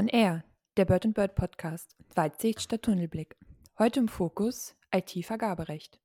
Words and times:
On 0.00 0.06
Air, 0.06 0.44
der 0.76 0.84
Bird 0.84 1.06
Bird 1.12 1.34
Podcast, 1.34 1.96
Weitsicht 2.14 2.62
statt 2.62 2.82
Tunnelblick. 2.82 3.36
Heute 3.80 3.98
im 3.98 4.06
Fokus 4.06 4.76
IT-Vergaberecht. 4.94 5.98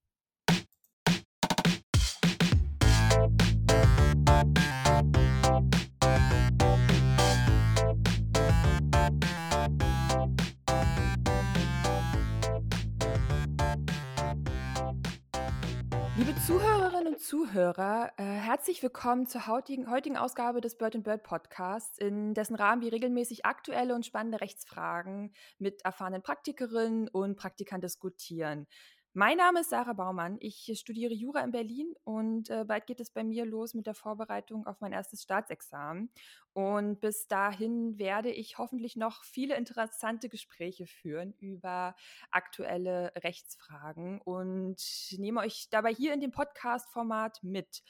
Zuhörerinnen 16.45 17.13
und 17.13 17.21
Zuhörer, 17.21 18.11
äh, 18.17 18.23
herzlich 18.23 18.83
willkommen 18.83 19.27
zur 19.27 19.47
heutigen, 19.47 19.89
heutigen 19.89 20.17
Ausgabe 20.17 20.59
des 20.59 20.77
Bird 20.77 21.01
Bird 21.01 21.23
Podcasts, 21.23 21.97
in 21.97 22.33
dessen 22.33 22.55
Rahmen 22.55 22.81
wir 22.81 22.91
regelmäßig 22.91 23.45
aktuelle 23.45 23.95
und 23.95 24.05
spannende 24.05 24.41
Rechtsfragen 24.41 25.33
mit 25.57 25.85
erfahrenen 25.85 26.21
Praktikerinnen 26.21 27.07
und 27.07 27.37
Praktikern 27.37 27.79
diskutieren. 27.79 28.67
Mein 29.15 29.37
Name 29.37 29.59
ist 29.59 29.69
Sarah 29.69 29.93
Baumann. 29.93 30.37
Ich 30.39 30.71
studiere 30.73 31.13
Jura 31.13 31.41
in 31.41 31.51
Berlin 31.51 31.93
und 32.03 32.49
äh, 32.49 32.65
bald 32.65 32.87
geht 32.87 32.99
es 32.99 33.11
bei 33.11 33.23
mir 33.23 33.45
los 33.45 33.75
mit 33.75 33.85
der 33.85 33.93
Vorbereitung 33.93 34.65
auf 34.65 34.81
mein 34.81 34.91
erstes 34.91 35.21
Staatsexamen. 35.21 36.09
Und 36.53 36.99
bis 36.99 37.27
dahin 37.27 37.99
werde 37.99 38.31
ich 38.31 38.57
hoffentlich 38.57 38.95
noch 38.95 39.23
viele 39.23 39.55
interessante 39.55 40.29
Gespräche 40.29 40.87
führen 40.87 41.35
über 41.37 41.95
aktuelle 42.31 43.13
Rechtsfragen 43.17 44.19
und 44.19 44.81
nehme 45.19 45.41
euch 45.41 45.67
dabei 45.69 45.93
hier 45.93 46.11
in 46.15 46.19
dem 46.19 46.31
Podcast-Format 46.31 47.43
mit. 47.43 47.83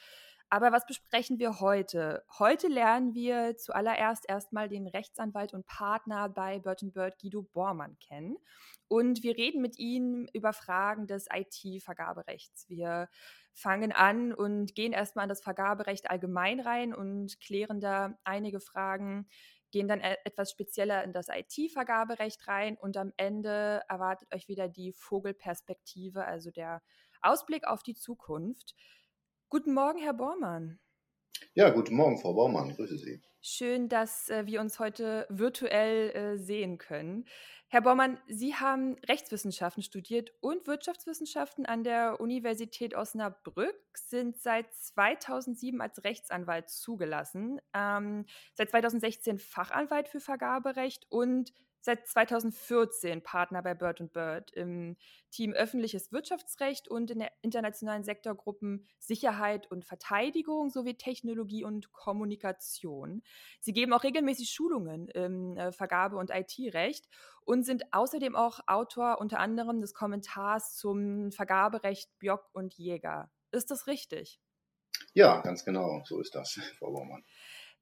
Aber 0.50 0.74
was 0.74 0.86
besprechen 0.86 1.40
wir 1.40 1.62
heute? 1.62 2.26
Heute 2.38 2.68
lernen 2.68 3.16
wir 3.16 3.56
zuallererst 3.56 4.28
erstmal 4.28 4.68
den 4.68 4.88
Rechtsanwalt 4.88 5.54
und 5.54 5.66
Partner 5.66 6.28
bei 6.28 6.60
Bird 6.60 6.84
Bird, 6.94 7.18
Guido 7.20 7.42
Bormann, 7.42 7.98
kennen. 8.00 8.38
Und 8.88 9.24
wir 9.24 9.38
reden 9.38 9.62
mit 9.62 9.80
ihm 9.80 10.28
über 10.34 10.54
Fragen 10.54 11.08
des 11.08 11.28
IT-Vergaberechts. 11.32 12.70
Wir 12.70 13.10
fangen 13.54 13.92
an 13.92 14.34
und 14.34 14.76
gehen 14.76 14.94
erstmal 14.94 15.24
an 15.24 15.30
das 15.30 15.42
Vergaberecht 15.42 16.10
allgemein 16.10 16.60
rein 16.60 16.94
und 16.94 17.40
klären 17.40 17.80
da 17.80 18.18
einige 18.24 18.60
Fragen, 18.60 19.28
gehen 19.72 19.88
dann 19.88 20.00
e-, 20.00 20.18
etwas 20.24 20.52
spezieller 20.52 21.04
in 21.04 21.14
das 21.14 21.28
IT-Vergaberecht 21.30 22.48
rein 22.48 22.78
und 22.78 22.98
am 22.98 23.12
Ende 23.18 23.82
erwartet 23.90 24.34
euch 24.34 24.48
wieder 24.48 24.68
die 24.68 24.94
Vogelperspektive, 24.94 26.26
also 26.26 26.52
der 26.52 26.82
Ausblick 27.22 27.66
auf 27.68 27.84
die 27.84 27.96
Zukunft. 27.96 28.76
Guten 29.50 29.74
Morgen, 29.74 30.00
Herr 30.00 30.14
Bormann. 30.14 30.80
Ja, 31.56 31.70
guten 31.70 31.96
Morgen, 31.96 32.18
Frau 32.18 32.34
Bormann. 32.34 32.76
Grüße 32.76 32.98
Sie. 32.98 33.22
Schön, 33.42 33.90
dass 33.90 34.30
äh, 34.30 34.46
wir 34.46 34.62
uns 34.62 34.80
heute 34.80 35.28
virtuell 35.30 36.10
äh, 36.12 36.38
sehen 36.38 36.78
können. 36.78 37.26
Herr 37.68 37.82
Bormann, 37.82 38.20
Sie 38.28 38.56
haben 38.56 38.96
Rechtswissenschaften 39.08 39.84
studiert 39.84 40.32
und 40.42 40.66
Wirtschaftswissenschaften 40.66 41.66
an 41.66 41.84
der 41.84 42.20
Universität 42.20 42.96
Osnabrück, 42.96 43.76
sind 43.96 44.38
seit 44.38 44.74
2007 44.74 45.82
als 45.82 46.04
Rechtsanwalt 46.04 46.70
zugelassen, 46.70 47.60
ähm, 47.74 48.26
seit 48.54 48.70
2016 48.70 49.40
Fachanwalt 49.40 50.08
für 50.08 50.20
Vergaberecht 50.20 51.08
und 51.10 51.52
seit 51.84 52.08
2014 52.08 53.22
Partner 53.22 53.62
bei 53.62 53.74
Bird 53.74 54.14
Bird 54.14 54.52
im 54.52 54.96
Team 55.32 55.52
Öffentliches 55.52 56.12
Wirtschaftsrecht 56.12 56.88
und 56.88 57.12
in 57.12 57.20
der 57.20 57.32
internationalen 57.42 58.04
Sektorgruppen 58.04 58.88
Sicherheit 59.00 59.70
und 59.70 59.84
Verteidigung 59.84 60.70
sowie 60.70 60.96
Technologie 60.96 61.66
und 61.66 61.92
Kommunikation. 61.92 63.22
Sie 63.60 63.74
geben 63.74 63.92
auch 63.92 64.04
regelmäßig 64.04 64.50
Schulungen 64.50 65.10
im 65.10 65.58
äh, 65.58 65.74
Vergabe- 65.74 66.18
und 66.18 66.32
IT-Recht 66.32 67.10
und 67.42 67.64
sind 67.64 67.84
außerdem 67.92 68.36
auch 68.36 68.62
Autor 68.68 69.20
unter 69.20 69.40
anderem 69.40 69.82
des 69.82 69.94
Kommentars 69.94 70.78
zum 70.78 71.32
Vergaberecht 71.32 72.18
Bjock 72.18 72.50
und 72.54 72.74
Jäger. 72.76 73.30
Ist 73.52 73.72
das 73.72 73.88
richtig? 73.88 74.40
Ja, 75.14 75.42
ganz 75.42 75.66
genau, 75.66 76.02
so 76.06 76.20
ist 76.22 76.34
das, 76.34 76.54
Frau 76.80 76.92
Baumann. 76.92 77.24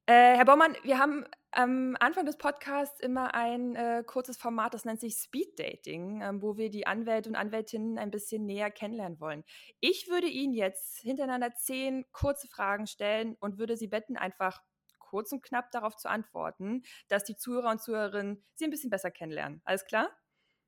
Äh, 0.07 0.35
Herr 0.35 0.45
Baumann, 0.45 0.75
wir 0.83 0.97
haben 0.97 1.25
am 1.51 1.95
Anfang 1.99 2.25
des 2.25 2.37
Podcasts 2.37 2.99
immer 3.01 3.35
ein 3.35 3.75
äh, 3.75 4.03
kurzes 4.05 4.37
Format, 4.37 4.73
das 4.73 4.85
nennt 4.85 4.99
sich 4.99 5.15
Speed 5.15 5.59
Dating, 5.59 6.21
äh, 6.21 6.31
wo 6.41 6.57
wir 6.57 6.69
die 6.69 6.87
Anwälte 6.87 7.29
und 7.29 7.35
Anwältinnen 7.35 7.97
ein 7.97 8.09
bisschen 8.09 8.45
näher 8.45 8.71
kennenlernen 8.71 9.19
wollen. 9.19 9.43
Ich 9.79 10.09
würde 10.09 10.27
Ihnen 10.27 10.53
jetzt 10.53 10.99
hintereinander 10.99 11.53
zehn 11.55 12.05
kurze 12.11 12.47
Fragen 12.47 12.87
stellen 12.87 13.35
und 13.39 13.59
würde 13.59 13.77
Sie 13.77 13.87
bitten, 13.87 14.17
einfach 14.17 14.61
kurz 14.97 15.31
und 15.33 15.43
knapp 15.43 15.71
darauf 15.71 15.97
zu 15.97 16.09
antworten, 16.09 16.83
dass 17.09 17.23
die 17.25 17.35
Zuhörer 17.35 17.69
und 17.69 17.81
Zuhörerinnen 17.81 18.43
Sie 18.55 18.65
ein 18.65 18.71
bisschen 18.71 18.89
besser 18.89 19.11
kennenlernen. 19.11 19.61
Alles 19.65 19.85
klar? 19.85 20.09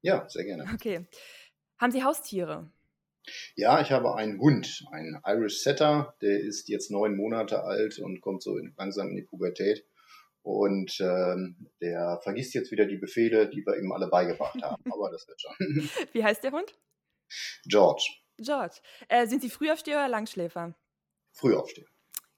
Ja, 0.01 0.27
sehr 0.29 0.43
gerne. 0.43 0.69
Okay. 0.73 1.07
Haben 1.79 1.91
Sie 1.91 2.03
Haustiere? 2.03 2.72
Ja, 3.56 3.81
ich 3.81 3.91
habe 3.91 4.16
einen 4.16 4.39
Hund, 4.39 4.84
einen 4.91 5.19
Irish 5.25 5.59
Setter, 5.61 6.16
der 6.22 6.39
ist 6.39 6.67
jetzt 6.67 6.91
neun 6.91 7.16
Monate 7.16 7.63
alt 7.63 8.00
und 8.00 8.22
kommt 8.22 8.44
so 8.44 8.57
langsam 8.78 9.09
in 9.09 9.16
die 9.16 9.22
Pubertät. 9.23 9.85
Und 10.41 11.00
ähm, 11.00 11.72
der 11.79 12.19
vergisst 12.22 12.53
jetzt 12.53 12.72
wieder 12.72 12.85
die 12.85 12.97
Befehle, 12.97 13.50
die 13.50 13.66
wir 13.66 13.78
ihm 13.78 13.91
alle 13.94 14.07
beigebracht 14.07 14.61
haben. 14.61 14.84
Aber 14.91 15.09
das 15.09 15.25
wird 15.28 15.39
schon. 15.39 15.56
Wie 16.11 16.23
heißt 16.23 16.44
der 16.44 16.51
Hund? 16.51 16.73
George. 17.66 18.03
George. 18.38 18.81
Äh, 19.07 19.25
sind 19.28 19.41
Sie 19.41 19.50
Frühaufsteher 19.50 19.97
oder 19.97 20.09
Langschläfer? 20.09 20.75
Frühaufsteher. 21.31 21.85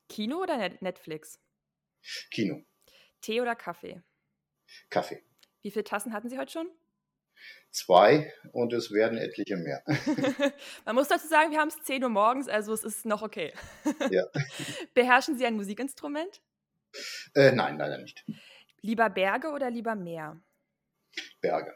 Kino 0.07 0.43
oder 0.43 0.69
Netflix? 0.81 1.39
Kino. 2.29 2.63
Tee 3.21 3.41
oder 3.41 3.55
Kaffee? 3.55 4.03
Kaffee. 4.91 5.23
Wie 5.63 5.71
viele 5.71 5.83
Tassen 5.83 6.13
hatten 6.13 6.29
Sie 6.29 6.37
heute 6.37 6.51
schon? 6.51 6.69
Zwei 7.71 8.31
und 8.53 8.71
es 8.71 8.91
werden 8.91 9.17
etliche 9.17 9.57
mehr. 9.57 9.83
Man 10.85 10.95
muss 10.95 11.09
dazu 11.09 11.27
sagen, 11.27 11.51
wir 11.51 11.59
haben 11.59 11.67
es 11.67 11.83
10 11.83 12.03
Uhr 12.03 12.09
morgens, 12.09 12.47
also 12.47 12.73
es 12.73 12.83
ist 12.83 13.05
noch 13.05 13.21
okay. 13.21 13.53
ja. 14.11 14.23
Beherrschen 14.93 15.37
Sie 15.37 15.45
ein 15.45 15.55
Musikinstrument? 15.55 16.41
Äh, 17.33 17.51
nein, 17.51 17.77
leider 17.77 17.97
nicht. 17.97 18.23
Lieber 18.81 19.09
Berge 19.09 19.49
oder 19.49 19.69
lieber 19.69 19.95
Meer? 19.95 20.39
Berge. 21.41 21.73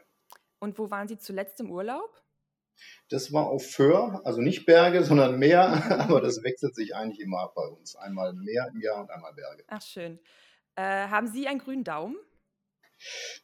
Und 0.58 0.78
wo 0.78 0.90
waren 0.90 1.08
Sie 1.08 1.18
zuletzt 1.18 1.60
im 1.60 1.70
Urlaub? 1.70 2.22
Das 3.08 3.32
war 3.32 3.46
auf 3.46 3.70
Föhr, 3.70 4.22
also 4.24 4.40
nicht 4.40 4.66
Berge, 4.66 5.04
sondern 5.04 5.38
Meer, 5.38 5.64
aber 6.08 6.20
das 6.20 6.42
wechselt 6.42 6.74
sich 6.74 6.94
eigentlich 6.94 7.20
immer 7.20 7.40
ab 7.40 7.54
bei 7.54 7.66
uns. 7.66 7.96
Einmal 7.96 8.32
Meer 8.32 8.70
im 8.72 8.80
Jahr 8.80 9.00
und 9.00 9.10
einmal 9.10 9.34
Berge. 9.34 9.64
Ach 9.68 9.82
schön. 9.82 10.18
Äh, 10.76 11.08
haben 11.08 11.26
Sie 11.26 11.48
einen 11.48 11.58
grünen 11.58 11.84
Daumen? 11.84 12.16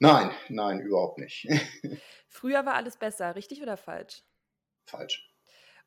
Nein, 0.00 0.30
nein, 0.48 0.80
überhaupt 0.80 1.18
nicht. 1.18 1.48
Früher 2.28 2.66
war 2.66 2.74
alles 2.74 2.96
besser, 2.96 3.34
richtig 3.34 3.62
oder 3.62 3.76
falsch? 3.76 4.22
Falsch. 4.86 5.32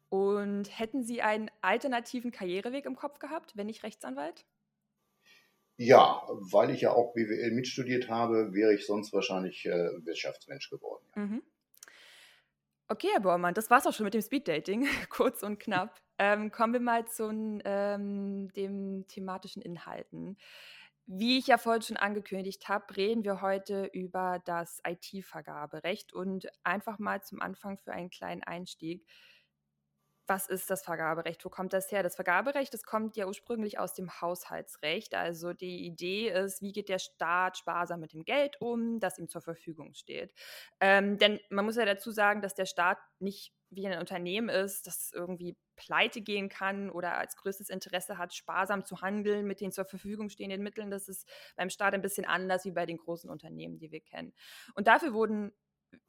Und 0.09 0.65
hätten 0.77 1.03
Sie 1.03 1.21
einen 1.21 1.51
alternativen 1.61 2.31
Karriereweg 2.31 2.85
im 2.85 2.95
Kopf 2.95 3.19
gehabt, 3.19 3.55
wenn 3.55 3.67
nicht 3.67 3.83
Rechtsanwalt? 3.83 4.45
Ja, 5.77 6.23
weil 6.27 6.71
ich 6.71 6.81
ja 6.81 6.91
auch 6.91 7.13
BWL 7.13 7.51
mitstudiert 7.51 8.09
habe, 8.09 8.53
wäre 8.53 8.73
ich 8.73 8.85
sonst 8.85 9.13
wahrscheinlich 9.13 9.65
äh, 9.65 9.89
Wirtschaftsmensch 10.05 10.69
geworden. 10.69 11.05
Ja. 11.15 11.21
Mhm. 11.21 11.43
Okay, 12.91 13.09
Herr 13.13 13.21
Bormann, 13.21 13.53
das 13.53 13.69
war's 13.69 13.85
auch 13.85 13.93
schon 13.93 14.05
mit 14.05 14.15
dem 14.15 14.21
Speeddating, 14.21 14.87
kurz 15.09 15.43
und 15.43 15.59
knapp. 15.59 16.01
Ähm, 16.17 16.51
kommen 16.51 16.73
wir 16.73 16.79
mal 16.79 17.07
zu 17.07 17.29
ähm, 17.63 18.51
den 18.53 19.05
thematischen 19.07 19.61
Inhalten. 19.61 20.37
Wie 21.11 21.39
ich 21.39 21.47
ja 21.47 21.57
vorhin 21.57 21.81
schon 21.81 21.97
angekündigt 21.97 22.69
habe, 22.69 22.95
reden 22.95 23.23
wir 23.23 23.41
heute 23.41 23.85
über 23.93 24.39
das 24.45 24.79
IT-Vergaberecht 24.85 26.13
und 26.13 26.47
einfach 26.63 26.99
mal 26.99 27.23
zum 27.23 27.41
Anfang 27.41 27.79
für 27.79 27.91
einen 27.91 28.11
kleinen 28.11 28.43
Einstieg. 28.43 29.07
Was 30.27 30.47
ist 30.47 30.69
das 30.69 30.83
Vergaberecht? 30.83 31.43
Wo 31.43 31.49
kommt 31.49 31.73
das 31.73 31.91
her? 31.91 32.03
Das 32.03 32.15
Vergaberecht, 32.15 32.71
das 32.75 32.83
kommt 32.83 33.17
ja 33.17 33.25
ursprünglich 33.25 33.79
aus 33.79 33.95
dem 33.95 34.21
Haushaltsrecht. 34.21 35.15
Also 35.15 35.53
die 35.53 35.83
Idee 35.83 36.29
ist, 36.29 36.61
wie 36.61 36.73
geht 36.73 36.89
der 36.89 36.99
Staat 36.99 37.57
sparsam 37.57 38.01
mit 38.01 38.13
dem 38.13 38.23
Geld 38.23 38.61
um, 38.61 38.99
das 38.99 39.17
ihm 39.17 39.29
zur 39.29 39.41
Verfügung 39.41 39.95
steht. 39.95 40.35
Ähm, 40.79 41.17
denn 41.17 41.39
man 41.49 41.65
muss 41.65 41.77
ja 41.77 41.85
dazu 41.85 42.11
sagen, 42.11 42.43
dass 42.43 42.53
der 42.53 42.67
Staat 42.67 42.99
nicht 43.17 43.51
wie 43.71 43.87
ein 43.87 43.99
Unternehmen 43.99 44.49
ist, 44.49 44.87
das 44.87 45.11
irgendwie 45.13 45.57
pleite 45.75 46.21
gehen 46.21 46.49
kann 46.49 46.89
oder 46.89 47.17
als 47.17 47.35
größtes 47.35 47.69
Interesse 47.69 48.17
hat, 48.17 48.33
sparsam 48.33 48.85
zu 48.85 49.01
handeln 49.01 49.45
mit 49.45 49.61
den 49.61 49.71
zur 49.71 49.85
Verfügung 49.85 50.29
stehenden 50.29 50.61
Mitteln. 50.61 50.91
Das 50.91 51.07
ist 51.07 51.27
beim 51.55 51.69
Staat 51.69 51.93
ein 51.93 52.01
bisschen 52.01 52.25
anders 52.25 52.65
wie 52.65 52.71
bei 52.71 52.85
den 52.85 52.97
großen 52.97 53.29
Unternehmen, 53.29 53.77
die 53.77 53.91
wir 53.91 54.01
kennen. 54.01 54.33
Und 54.75 54.87
dafür 54.87 55.13
wurden, 55.13 55.53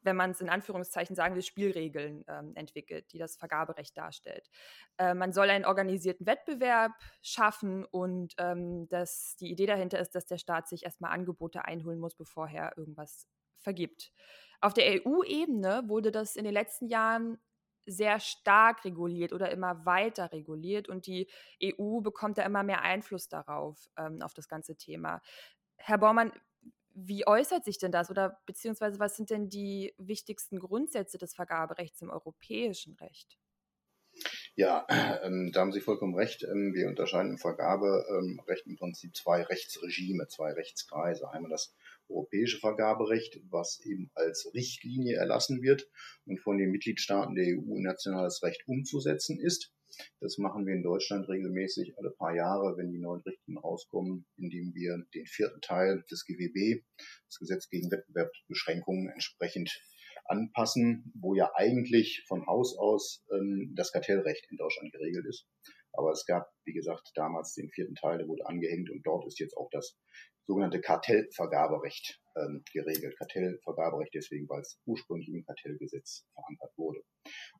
wenn 0.01 0.15
man 0.15 0.31
es 0.31 0.41
in 0.41 0.49
Anführungszeichen 0.49 1.15
sagen 1.15 1.35
will, 1.35 1.41
Spielregeln 1.41 2.23
ähm, 2.27 2.53
entwickelt, 2.55 3.11
die 3.13 3.17
das 3.17 3.37
Vergaberecht 3.37 3.97
darstellt. 3.97 4.49
Äh, 4.97 5.13
man 5.13 5.31
soll 5.31 5.49
einen 5.49 5.65
organisierten 5.65 6.25
Wettbewerb 6.25 6.91
schaffen 7.21 7.85
und 7.85 8.33
ähm, 8.37 8.87
das, 8.89 9.35
die 9.39 9.51
Idee 9.51 9.65
dahinter 9.65 9.99
ist, 9.99 10.15
dass 10.15 10.25
der 10.25 10.37
Staat 10.37 10.67
sich 10.67 10.83
erstmal 10.83 11.11
Angebote 11.11 11.65
einholen 11.65 11.99
muss, 11.99 12.15
bevor 12.15 12.49
er 12.49 12.77
irgendwas 12.77 13.27
vergibt. 13.57 14.11
Auf 14.59 14.73
der 14.73 15.01
EU-Ebene 15.05 15.83
wurde 15.87 16.11
das 16.11 16.35
in 16.35 16.43
den 16.43 16.53
letzten 16.53 16.87
Jahren 16.87 17.39
sehr 17.85 18.19
stark 18.19 18.85
reguliert 18.85 19.33
oder 19.33 19.51
immer 19.51 19.85
weiter 19.85 20.31
reguliert 20.31 20.87
und 20.87 21.07
die 21.07 21.27
EU 21.63 22.01
bekommt 22.01 22.37
da 22.37 22.43
immer 22.43 22.63
mehr 22.63 22.81
Einfluss 22.81 23.27
darauf, 23.27 23.89
ähm, 23.97 24.21
auf 24.21 24.33
das 24.33 24.47
ganze 24.47 24.75
Thema. 24.75 25.21
Herr 25.77 25.97
Baumann, 25.97 26.31
wie 26.93 27.25
äußert 27.25 27.63
sich 27.63 27.77
denn 27.77 27.91
das 27.91 28.09
oder 28.09 28.41
beziehungsweise 28.45 28.99
was 28.99 29.15
sind 29.15 29.29
denn 29.29 29.49
die 29.49 29.93
wichtigsten 29.97 30.59
Grundsätze 30.59 31.17
des 31.17 31.33
Vergaberechts 31.33 32.01
im 32.01 32.09
europäischen 32.09 32.95
Recht? 32.95 33.37
Ja, 34.55 34.85
ähm, 35.23 35.51
da 35.53 35.61
haben 35.61 35.71
Sie 35.71 35.81
vollkommen 35.81 36.15
recht. 36.15 36.43
Ähm, 36.43 36.73
wir 36.73 36.87
unterscheiden 36.87 37.31
im 37.31 37.37
Vergaberecht 37.37 38.67
im 38.67 38.75
Prinzip 38.75 39.15
zwei 39.15 39.43
Rechtsregime, 39.43 40.27
zwei 40.27 40.51
Rechtskreise. 40.51 41.29
Einmal 41.31 41.51
das 41.51 41.73
europäische 42.11 42.59
Vergaberecht, 42.59 43.39
was 43.49 43.79
eben 43.85 44.11
als 44.13 44.51
Richtlinie 44.53 45.17
erlassen 45.17 45.61
wird 45.61 45.89
und 46.25 46.39
von 46.39 46.57
den 46.57 46.71
Mitgliedstaaten 46.71 47.35
der 47.35 47.57
EU 47.57 47.79
nationales 47.79 48.43
Recht 48.43 48.63
umzusetzen 48.67 49.39
ist. 49.39 49.73
Das 50.19 50.37
machen 50.37 50.65
wir 50.65 50.73
in 50.73 50.83
Deutschland 50.83 51.27
regelmäßig 51.27 51.97
alle 51.97 52.11
paar 52.11 52.33
Jahre, 52.33 52.77
wenn 52.77 52.91
die 52.91 52.99
neuen 52.99 53.21
Richtlinien 53.21 53.61
rauskommen, 53.61 54.25
indem 54.37 54.73
wir 54.73 55.03
den 55.13 55.25
vierten 55.25 55.61
Teil 55.61 56.03
des 56.09 56.25
GWB, 56.25 56.83
das 57.27 57.39
Gesetz 57.39 57.69
gegen 57.69 57.91
Wettbewerbsbeschränkungen, 57.91 59.09
entsprechend 59.09 59.81
anpassen, 60.25 61.11
wo 61.15 61.35
ja 61.35 61.51
eigentlich 61.55 62.23
von 62.27 62.45
Haus 62.45 62.77
aus 62.77 63.25
ähm, 63.31 63.73
das 63.75 63.91
Kartellrecht 63.91 64.47
in 64.49 64.57
Deutschland 64.57 64.93
geregelt 64.93 65.25
ist. 65.27 65.47
Aber 65.93 66.11
es 66.11 66.25
gab, 66.25 66.49
wie 66.63 66.73
gesagt, 66.73 67.11
damals 67.15 67.53
den 67.53 67.69
vierten 67.69 67.95
Teil, 67.95 68.17
der 68.17 68.27
wurde 68.27 68.45
angehängt 68.45 68.89
und 68.89 69.05
dort 69.05 69.25
ist 69.27 69.39
jetzt 69.39 69.57
auch 69.57 69.69
das 69.71 69.97
sogenannte 70.51 70.81
Kartellvergaberecht 70.81 72.19
ähm, 72.35 72.61
geregelt. 72.73 73.17
Kartellvergaberecht 73.17 74.13
deswegen, 74.13 74.49
weil 74.49 74.59
es 74.59 74.81
ursprünglich 74.85 75.29
im 75.29 75.45
Kartellgesetz 75.45 76.27
verankert 76.33 76.77
wurde. 76.77 77.01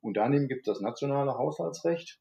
Und 0.01 0.17
daneben 0.17 0.49
gibt 0.49 0.67
es 0.67 0.73
das 0.73 0.81
nationale 0.81 1.37
Haushaltsrecht, 1.37 2.19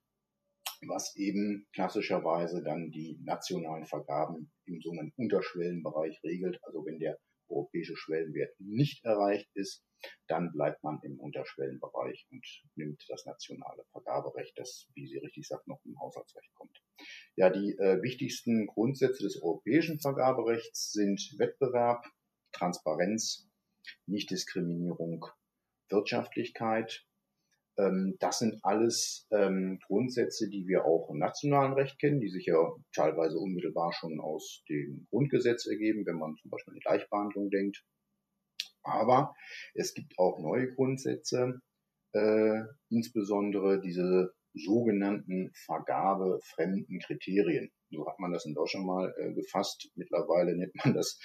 was 0.87 1.17
eben 1.17 1.67
klassischerweise 1.75 2.63
dann 2.63 2.93
die 2.93 3.19
nationalen 3.25 3.85
Vergaben 3.87 4.53
im 4.67 4.81
sogenannten 4.81 5.21
Unterschwellenbereich 5.21 6.23
regelt. 6.23 6.61
Also 6.63 6.87
wenn 6.87 7.01
der 7.01 7.19
europäische 7.51 7.97
Schwellenwert 7.97 8.55
nicht 8.59 9.05
erreicht 9.05 9.49
ist, 9.55 9.85
dann 10.29 10.53
bleibt 10.53 10.83
man 10.83 10.99
im 11.03 11.19
Unterschwellenbereich 11.19 12.27
und 12.31 12.47
nimmt 12.75 13.05
das 13.09 13.27
nationale 13.27 13.85
Vergaberecht, 13.93 14.59
das, 14.59 14.89
wie 14.95 15.07
Sie 15.07 15.19
richtig 15.19 15.47
sagt, 15.47 15.67
noch 15.67 15.85
im 15.85 15.99
Haushaltsrecht 16.01 16.55
kommt. 16.55 16.83
Ja, 17.37 17.51
die 17.51 17.77
äh, 17.79 18.03
wichtigsten 18.03 18.67
Grundsätze 18.67 19.23
des 19.23 19.43
europäischen 19.43 20.01
Vergaberechts 20.01 20.93
sind 20.93 21.35
Wettbewerb, 21.39 22.07
Transparenz, 22.53 23.49
Nichtdiskriminierung, 24.07 25.27
Wirtschaftlichkeit. 25.89 27.07
Ähm, 27.79 28.17
das 28.21 28.39
sind 28.39 28.59
alles 28.63 29.27
ähm, 29.31 29.79
Grundsätze, 29.87 30.49
die 30.49 30.67
wir 30.67 30.85
auch 30.85 31.11
im 31.11 31.19
nationalen 31.19 31.73
Recht 31.73 31.99
kennen, 31.99 32.21
die 32.21 32.29
sich 32.29 32.47
ja 32.47 32.57
teilweise 32.95 33.39
unmittelbar 33.39 33.93
schon 33.93 34.21
aus 34.21 34.63
dem 34.69 35.07
Grundgesetz 35.11 35.67
ergeben, 35.67 36.05
wenn 36.07 36.19
man 36.19 36.37
zum 36.37 36.51
Beispiel 36.51 36.73
an 36.73 36.77
die 36.77 36.81
Gleichbehandlung 36.81 37.51
denkt. 37.51 37.85
Aber 38.83 39.35
es 39.75 39.95
gibt 39.95 40.19
auch 40.19 40.41
neue 40.41 40.73
Grundsätze, 40.75 41.61
äh, 42.13 42.63
insbesondere 42.89 43.81
diese 43.81 44.35
sogenannten 44.55 45.53
vergabefremden 45.55 46.99
Kriterien. 46.99 47.71
So 47.91 48.07
hat 48.07 48.19
man 48.19 48.33
das 48.33 48.47
in 48.47 48.55
Deutschland 48.55 48.87
mal 48.87 49.13
äh, 49.19 49.33
gefasst. 49.35 49.91
Mittlerweile 49.95 50.57
nennt 50.57 50.75
man 50.85 50.95
das 50.95 51.19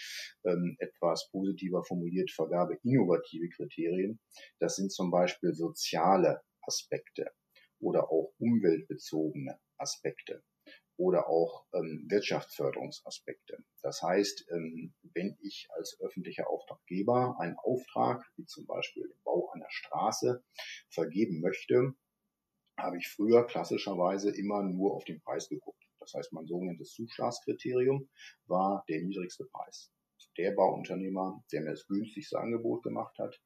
ähm, 0.46 0.76
etwas 0.80 1.30
positiver 1.32 1.84
formuliert 1.84 2.32
Vergabe 2.32 2.78
innovative 2.84 3.50
Kriterien. 3.50 4.20
Das 4.60 4.76
sind 4.76 4.92
zum 4.92 5.12
Beispiel 5.12 5.54
soziale 5.54 6.42
Aspekte 6.62 7.32
oder 7.80 8.10
auch 8.10 8.34
umweltbezogene 8.40 9.60
Aspekte 9.78 10.44
oder 10.98 11.28
auch 11.28 11.66
ähm, 11.74 12.06
Wirtschaftsförderungsaspekte. 12.10 13.58
Das 13.82 14.02
heißt, 14.02 14.48
ähm, 14.52 14.94
wenn 15.14 15.38
ich 15.42 15.68
als 15.76 15.98
öffentlicher 16.00 16.50
Auftraggeber 16.50 17.36
einen 17.40 17.58
Auftrag, 17.58 18.26
wie 18.38 18.46
zum 18.46 18.66
Beispiel 18.66 19.04
den 19.04 19.22
Bau 19.24 19.52
einer 19.54 19.70
Straße, 19.70 20.44
vergeben 20.90 21.42
möchte, 21.42 21.94
habe 22.78 22.98
ich 22.98 23.08
früher 23.08 23.46
klassischerweise 23.46 24.32
immer 24.32 24.64
nur 24.64 24.96
auf 24.96 25.06
den 25.06 25.22
Preis 25.22 25.50
geguckt. 25.50 25.85
Das 26.06 26.14
heißt, 26.14 26.34
mein 26.34 26.46
sogenanntes 26.46 26.94
Zuschlagskriterium 26.94 28.08
war 28.46 28.84
der 28.88 29.02
niedrigste 29.02 29.46
Preis. 29.46 29.92
Der 30.38 30.52
Bauunternehmer, 30.52 31.44
der 31.52 31.62
mir 31.62 31.72
das 31.72 31.88
günstigste 31.88 32.40
Angebot 32.40 32.84
gemacht 32.84 33.18
hat, 33.18 33.42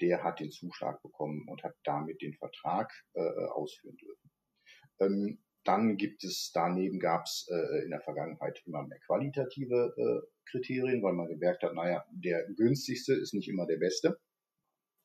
der 0.00 0.22
hat 0.22 0.40
den 0.40 0.50
Zuschlag 0.50 1.02
bekommen 1.02 1.46
und 1.48 1.62
hat 1.64 1.74
damit 1.84 2.20
den 2.20 2.34
Vertrag 2.34 2.92
äh, 3.14 3.20
ausführen 3.48 3.96
dürfen. 3.96 4.30
Ähm, 5.00 5.42
dann 5.64 5.96
gibt 5.96 6.22
es, 6.22 6.52
daneben 6.54 7.00
gab 7.00 7.24
es 7.24 7.48
äh, 7.50 7.84
in 7.84 7.90
der 7.90 8.00
Vergangenheit 8.00 8.62
immer 8.66 8.86
mehr 8.86 9.00
qualitative 9.00 9.94
äh, 9.96 10.26
Kriterien, 10.48 11.02
weil 11.02 11.14
man 11.14 11.26
gemerkt 11.26 11.64
hat, 11.64 11.74
naja, 11.74 12.04
der 12.10 12.46
günstigste 12.54 13.14
ist 13.14 13.34
nicht 13.34 13.48
immer 13.48 13.66
der 13.66 13.78
beste. 13.78 14.20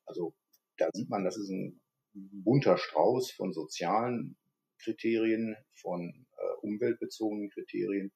Also 0.06 0.34
da 0.76 0.88
sieht 0.92 1.10
man, 1.10 1.24
das 1.24 1.36
ist 1.36 1.50
ein 1.50 1.80
bunter 2.12 2.76
Strauß 2.76 3.32
von 3.32 3.52
sozialen 3.52 4.36
Kriterien, 4.82 5.56
von 5.74 6.26
äh, 6.36 6.66
umweltbezogenen 6.66 7.50
Kriterien. 7.50 8.12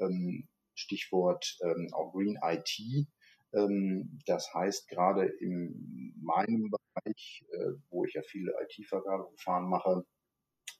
Ähm, 0.00 0.48
Stichwort 0.74 1.58
ähm, 1.62 1.88
auch 1.92 2.12
Green 2.12 2.38
IT. 2.42 3.06
Ähm, 3.52 4.20
das 4.26 4.52
heißt, 4.54 4.88
gerade 4.88 5.26
in 5.26 6.14
meinem 6.20 6.70
Bereich, 6.70 7.44
äh, 7.52 7.72
wo 7.90 8.04
ich 8.04 8.14
ja 8.14 8.22
viele 8.22 8.52
IT-Vergabeverfahren 8.62 9.68
mache, 9.68 10.04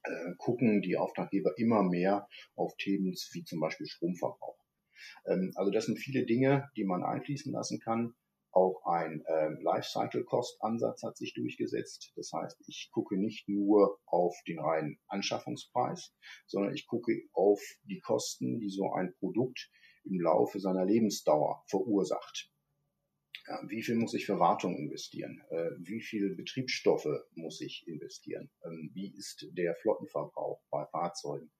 äh, 0.04 0.34
gucken 0.36 0.82
die 0.82 0.96
Auftraggeber 0.96 1.56
immer 1.58 1.82
mehr 1.82 2.28
auf 2.54 2.76
Themen 2.76 3.14
wie 3.32 3.44
zum 3.44 3.60
Beispiel 3.60 3.86
Stromverbrauch. 3.86 4.58
Ähm, 5.26 5.52
also 5.56 5.70
das 5.70 5.86
sind 5.86 5.98
viele 5.98 6.26
Dinge, 6.26 6.70
die 6.76 6.84
man 6.84 7.02
einfließen 7.02 7.52
lassen 7.52 7.80
kann. 7.80 8.14
Auch 8.58 8.82
ein 8.86 9.22
äh, 9.24 9.50
Lifecycle-Cost-Ansatz 9.62 11.04
hat 11.04 11.16
sich 11.16 11.32
durchgesetzt. 11.32 12.12
Das 12.16 12.32
heißt, 12.32 12.60
ich 12.66 12.90
gucke 12.92 13.16
nicht 13.16 13.48
nur 13.48 14.00
auf 14.04 14.34
den 14.48 14.58
reinen 14.58 14.98
Anschaffungspreis, 15.06 16.12
sondern 16.48 16.74
ich 16.74 16.88
gucke 16.88 17.12
auf 17.34 17.60
die 17.84 18.00
Kosten, 18.00 18.58
die 18.58 18.68
so 18.68 18.90
ein 18.94 19.14
Produkt 19.20 19.70
im 20.02 20.20
Laufe 20.20 20.58
seiner 20.58 20.84
Lebensdauer 20.84 21.62
verursacht. 21.68 22.50
Ja, 23.48 23.62
wie 23.66 23.82
viel 23.82 23.94
muss 23.94 24.12
ich 24.12 24.26
für 24.26 24.38
Wartung 24.38 24.76
investieren? 24.76 25.40
Äh, 25.48 25.70
wie 25.78 26.02
viel 26.02 26.36
Betriebsstoffe 26.36 27.08
muss 27.34 27.62
ich 27.62 27.86
investieren? 27.86 28.50
Ähm, 28.62 28.90
wie 28.92 29.14
ist 29.16 29.46
der 29.52 29.74
Flottenverbrauch 29.76 30.60
bei 30.70 30.84
Fahrzeugen? 30.86 31.50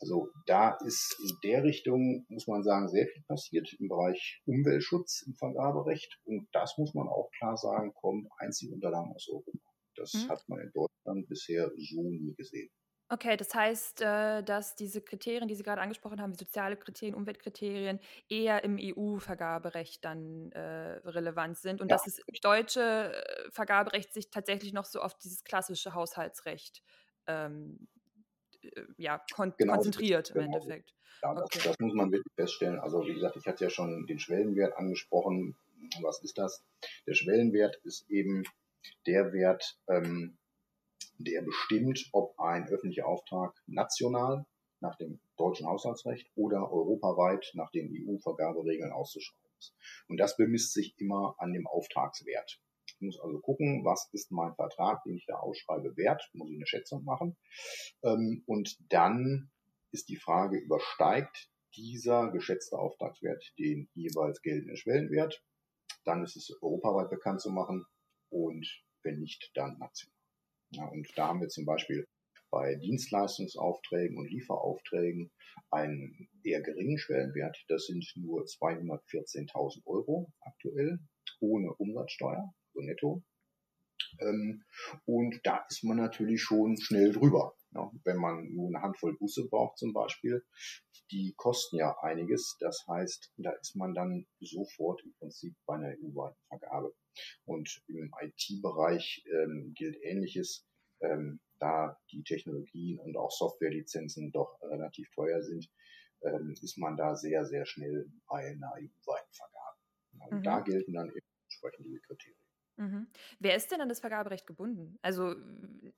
Also 0.00 0.28
da 0.46 0.76
ist 0.84 1.16
in 1.22 1.36
der 1.44 1.62
Richtung, 1.62 2.26
muss 2.28 2.48
man 2.48 2.64
sagen, 2.64 2.88
sehr 2.88 3.06
viel 3.06 3.22
passiert 3.28 3.72
im 3.78 3.86
Bereich 3.86 4.42
Umweltschutz 4.44 5.22
im 5.26 5.36
Vergaberecht. 5.36 6.18
Und 6.24 6.48
das 6.52 6.76
muss 6.78 6.94
man 6.94 7.06
auch 7.06 7.30
klar 7.38 7.56
sagen, 7.56 7.92
kommt 7.94 8.26
einzig 8.38 8.72
und 8.72 8.84
allein 8.84 9.12
aus 9.14 9.28
Europa. 9.28 9.70
Das 9.94 10.14
mhm. 10.14 10.28
hat 10.30 10.48
man 10.48 10.60
in 10.60 10.72
Deutschland 10.72 11.28
bisher 11.28 11.70
so 11.76 12.10
nie 12.10 12.34
gesehen. 12.34 12.70
Okay, 13.12 13.36
das 13.36 13.52
heißt, 13.52 14.02
äh, 14.02 14.42
dass 14.44 14.76
diese 14.76 15.00
Kriterien, 15.02 15.48
die 15.48 15.56
Sie 15.56 15.64
gerade 15.64 15.80
angesprochen 15.80 16.20
haben, 16.20 16.32
wie 16.32 16.38
soziale 16.38 16.76
Kriterien, 16.76 17.16
Umweltkriterien, 17.16 17.98
eher 18.28 18.62
im 18.62 18.78
EU-Vergaberecht 18.80 20.04
dann 20.04 20.52
äh, 20.52 21.00
relevant 21.08 21.58
sind 21.58 21.80
und 21.80 21.90
ja. 21.90 21.96
dass 21.96 22.04
das 22.04 22.20
deutsche 22.40 23.12
äh, 23.12 23.50
Vergaberecht 23.50 24.12
sich 24.14 24.30
tatsächlich 24.30 24.72
noch 24.72 24.84
so 24.84 25.00
auf 25.00 25.18
dieses 25.18 25.42
klassische 25.42 25.92
Haushaltsrecht 25.92 26.84
ähm, 27.26 27.88
ja, 28.96 29.20
kon 29.34 29.54
genau, 29.56 29.74
konzentriert 29.74 30.30
im 30.30 30.42
genau. 30.42 30.56
Endeffekt. 30.56 30.94
Ja, 31.22 31.34
das, 31.34 31.44
okay. 31.44 31.60
das, 31.64 31.78
muss 31.80 31.94
man 31.94 32.12
wirklich 32.12 32.32
feststellen. 32.34 32.78
Also 32.78 33.04
wie 33.06 33.14
gesagt, 33.14 33.36
ich 33.36 33.46
hatte 33.46 33.64
ja 33.64 33.70
schon 33.70 34.06
den 34.06 34.18
Schwellenwert 34.18 34.76
angesprochen. 34.76 35.56
Was 36.02 36.22
ist 36.22 36.38
das? 36.38 36.62
Der 37.06 37.14
Schwellenwert 37.14 37.76
ist 37.84 38.08
eben 38.08 38.44
der 39.06 39.32
Wert, 39.32 39.78
ähm, 39.88 40.38
der 41.18 41.42
bestimmt, 41.42 42.08
ob 42.12 42.38
ein 42.38 42.68
öffentlicher 42.68 43.06
Auftrag 43.06 43.54
national 43.66 44.46
nach 44.80 44.96
dem 44.96 45.20
deutschen 45.36 45.66
Haushaltsrecht 45.66 46.30
oder 46.34 46.70
europaweit 46.72 47.50
nach 47.54 47.70
den 47.70 47.90
EU-Vergaberegeln 47.92 48.92
auszuschreiben 48.92 49.50
ist. 49.58 49.74
Und 50.08 50.16
das 50.16 50.36
bemisst 50.36 50.72
sich 50.72 50.94
immer 50.98 51.34
an 51.38 51.52
dem 51.52 51.66
Auftragswert. 51.66 52.60
Ich 52.86 53.00
muss 53.00 53.20
also 53.20 53.38
gucken, 53.40 53.84
was 53.84 54.08
ist 54.12 54.32
mein 54.32 54.54
Vertrag, 54.54 55.02
den 55.04 55.16
ich 55.16 55.26
da 55.26 55.36
ausschreibe, 55.36 55.96
wert, 55.96 56.28
muss 56.32 56.50
ich 56.50 56.56
eine 56.56 56.66
Schätzung 56.66 57.04
machen. 57.04 57.36
Ähm, 58.02 58.42
und 58.46 58.76
dann 58.92 59.50
ist 59.92 60.08
die 60.08 60.16
Frage, 60.16 60.58
übersteigt 60.58 61.50
dieser 61.76 62.30
geschätzte 62.30 62.78
Auftragswert 62.78 63.52
den 63.58 63.88
jeweils 63.94 64.42
geltenden 64.42 64.76
Schwellenwert? 64.76 65.42
Dann 66.04 66.24
ist 66.24 66.36
es 66.36 66.50
europaweit 66.62 67.10
bekannt 67.10 67.40
zu 67.40 67.50
machen 67.50 67.84
und 68.30 68.66
wenn 69.02 69.18
nicht, 69.18 69.50
dann 69.54 69.78
national. 69.78 70.19
Ja, 70.72 70.86
und 70.86 71.06
da 71.16 71.28
haben 71.28 71.40
wir 71.40 71.48
zum 71.48 71.64
Beispiel 71.64 72.06
bei 72.50 72.74
Dienstleistungsaufträgen 72.76 74.16
und 74.16 74.30
Lieferaufträgen 74.30 75.30
einen 75.70 76.28
eher 76.44 76.62
geringen 76.62 76.98
Schwellenwert. 76.98 77.56
Das 77.68 77.86
sind 77.86 78.04
nur 78.16 78.44
214.000 78.44 79.86
Euro 79.86 80.32
aktuell, 80.40 80.98
ohne 81.40 81.72
Umsatzsteuer, 81.74 82.52
so 82.72 82.80
netto. 82.80 83.22
Ähm, 84.20 84.64
und 85.04 85.40
da 85.44 85.64
ist 85.68 85.84
man 85.84 85.96
natürlich 85.96 86.42
schon 86.42 86.76
schnell 86.76 87.12
drüber. 87.12 87.54
Ja, 87.72 87.90
wenn 88.04 88.16
man 88.16 88.52
nur 88.52 88.68
eine 88.68 88.82
Handvoll 88.82 89.16
Busse 89.16 89.48
braucht 89.48 89.78
zum 89.78 89.92
Beispiel, 89.92 90.44
die 91.10 91.34
kosten 91.36 91.76
ja 91.76 91.96
einiges. 92.00 92.56
Das 92.60 92.84
heißt, 92.88 93.32
da 93.36 93.50
ist 93.52 93.76
man 93.76 93.94
dann 93.94 94.26
sofort 94.40 95.02
im 95.04 95.12
Prinzip 95.14 95.54
bei 95.66 95.74
einer 95.74 95.88
EU-weiten 95.88 96.40
Vergabe. 96.48 96.94
Und 97.44 97.82
im 97.88 98.12
IT-Bereich 98.20 99.24
ähm, 99.26 99.72
gilt 99.74 99.96
Ähnliches. 100.02 100.66
Ähm, 101.00 101.40
da 101.60 101.96
die 102.10 102.22
Technologien 102.22 102.98
und 102.98 103.16
auch 103.16 103.30
Softwarelizenzen 103.30 104.32
doch 104.32 104.58
relativ 104.62 105.10
teuer 105.14 105.42
sind, 105.42 105.70
ähm, 106.22 106.54
ist 106.60 106.78
man 106.78 106.96
da 106.96 107.14
sehr, 107.14 107.44
sehr 107.44 107.66
schnell 107.66 108.10
bei 108.28 108.46
einer 108.46 108.72
EU-weiten 108.76 109.32
Vergabe. 109.32 110.30
Und 110.30 110.38
mhm. 110.38 110.42
da 110.42 110.60
gelten 110.60 110.92
dann 110.94 111.08
eben 111.08 111.26
entsprechend 111.44 111.86
diese 111.86 112.00
Kriterien. 112.00 112.49
Mhm. 112.80 113.08
Wer 113.38 113.56
ist 113.56 113.70
denn 113.70 113.82
an 113.82 113.90
das 113.90 114.00
Vergaberecht 114.00 114.46
gebunden? 114.46 114.98
Also 115.02 115.34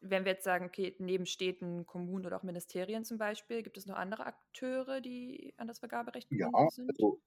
wenn 0.00 0.24
wir 0.24 0.32
jetzt 0.32 0.42
sagen, 0.42 0.66
okay, 0.66 0.96
neben 0.98 1.26
Städten, 1.26 1.86
Kommunen 1.86 2.26
oder 2.26 2.36
auch 2.36 2.42
Ministerien 2.42 3.04
zum 3.04 3.18
Beispiel, 3.18 3.62
gibt 3.62 3.78
es 3.78 3.86
noch 3.86 3.94
andere 3.94 4.26
Akteure, 4.26 5.00
die 5.00 5.54
an 5.58 5.68
das 5.68 5.78
Vergaberecht 5.78 6.28
gebunden 6.28 6.56
ja, 6.56 6.70
sind? 6.70 6.90
Also 6.90 7.20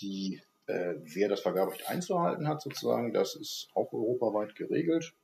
die, 0.00 0.40
äh, 0.66 0.94
wer 1.14 1.28
das 1.28 1.42
Vergaberecht 1.42 1.90
einzuhalten 1.90 2.48
hat, 2.48 2.62
sozusagen, 2.62 3.12
das 3.12 3.36
ist 3.36 3.68
auch 3.74 3.92
europaweit 3.92 4.54
geregelt 4.54 5.14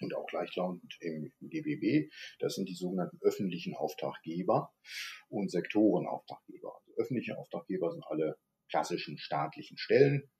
und 0.00 0.14
auch 0.14 0.26
gleichlautend 0.26 0.96
im 1.00 1.32
GBB. 1.42 2.10
Das 2.38 2.54
sind 2.54 2.66
die 2.70 2.74
sogenannten 2.74 3.18
öffentlichen 3.20 3.76
Auftraggeber 3.76 4.72
und 5.28 5.50
Sektorenauftraggeber. 5.50 6.74
Also 6.78 6.92
öffentliche 6.96 7.36
Auftraggeber 7.36 7.92
sind 7.92 8.04
alle 8.06 8.38
klassischen 8.72 9.18
staatlichen 9.18 9.76
Stellen, 9.76 10.30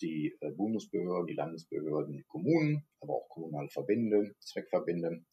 die 0.00 0.36
äh, 0.40 0.50
Bundesbehörden, 0.52 1.26
die 1.26 1.34
Landesbehörden, 1.34 2.16
die 2.16 2.24
Kommunen, 2.24 2.86
aber 3.00 3.14
auch 3.14 3.28
kommunale 3.28 3.68
Verbände, 3.68 4.34
Zweckverbände 4.38 5.24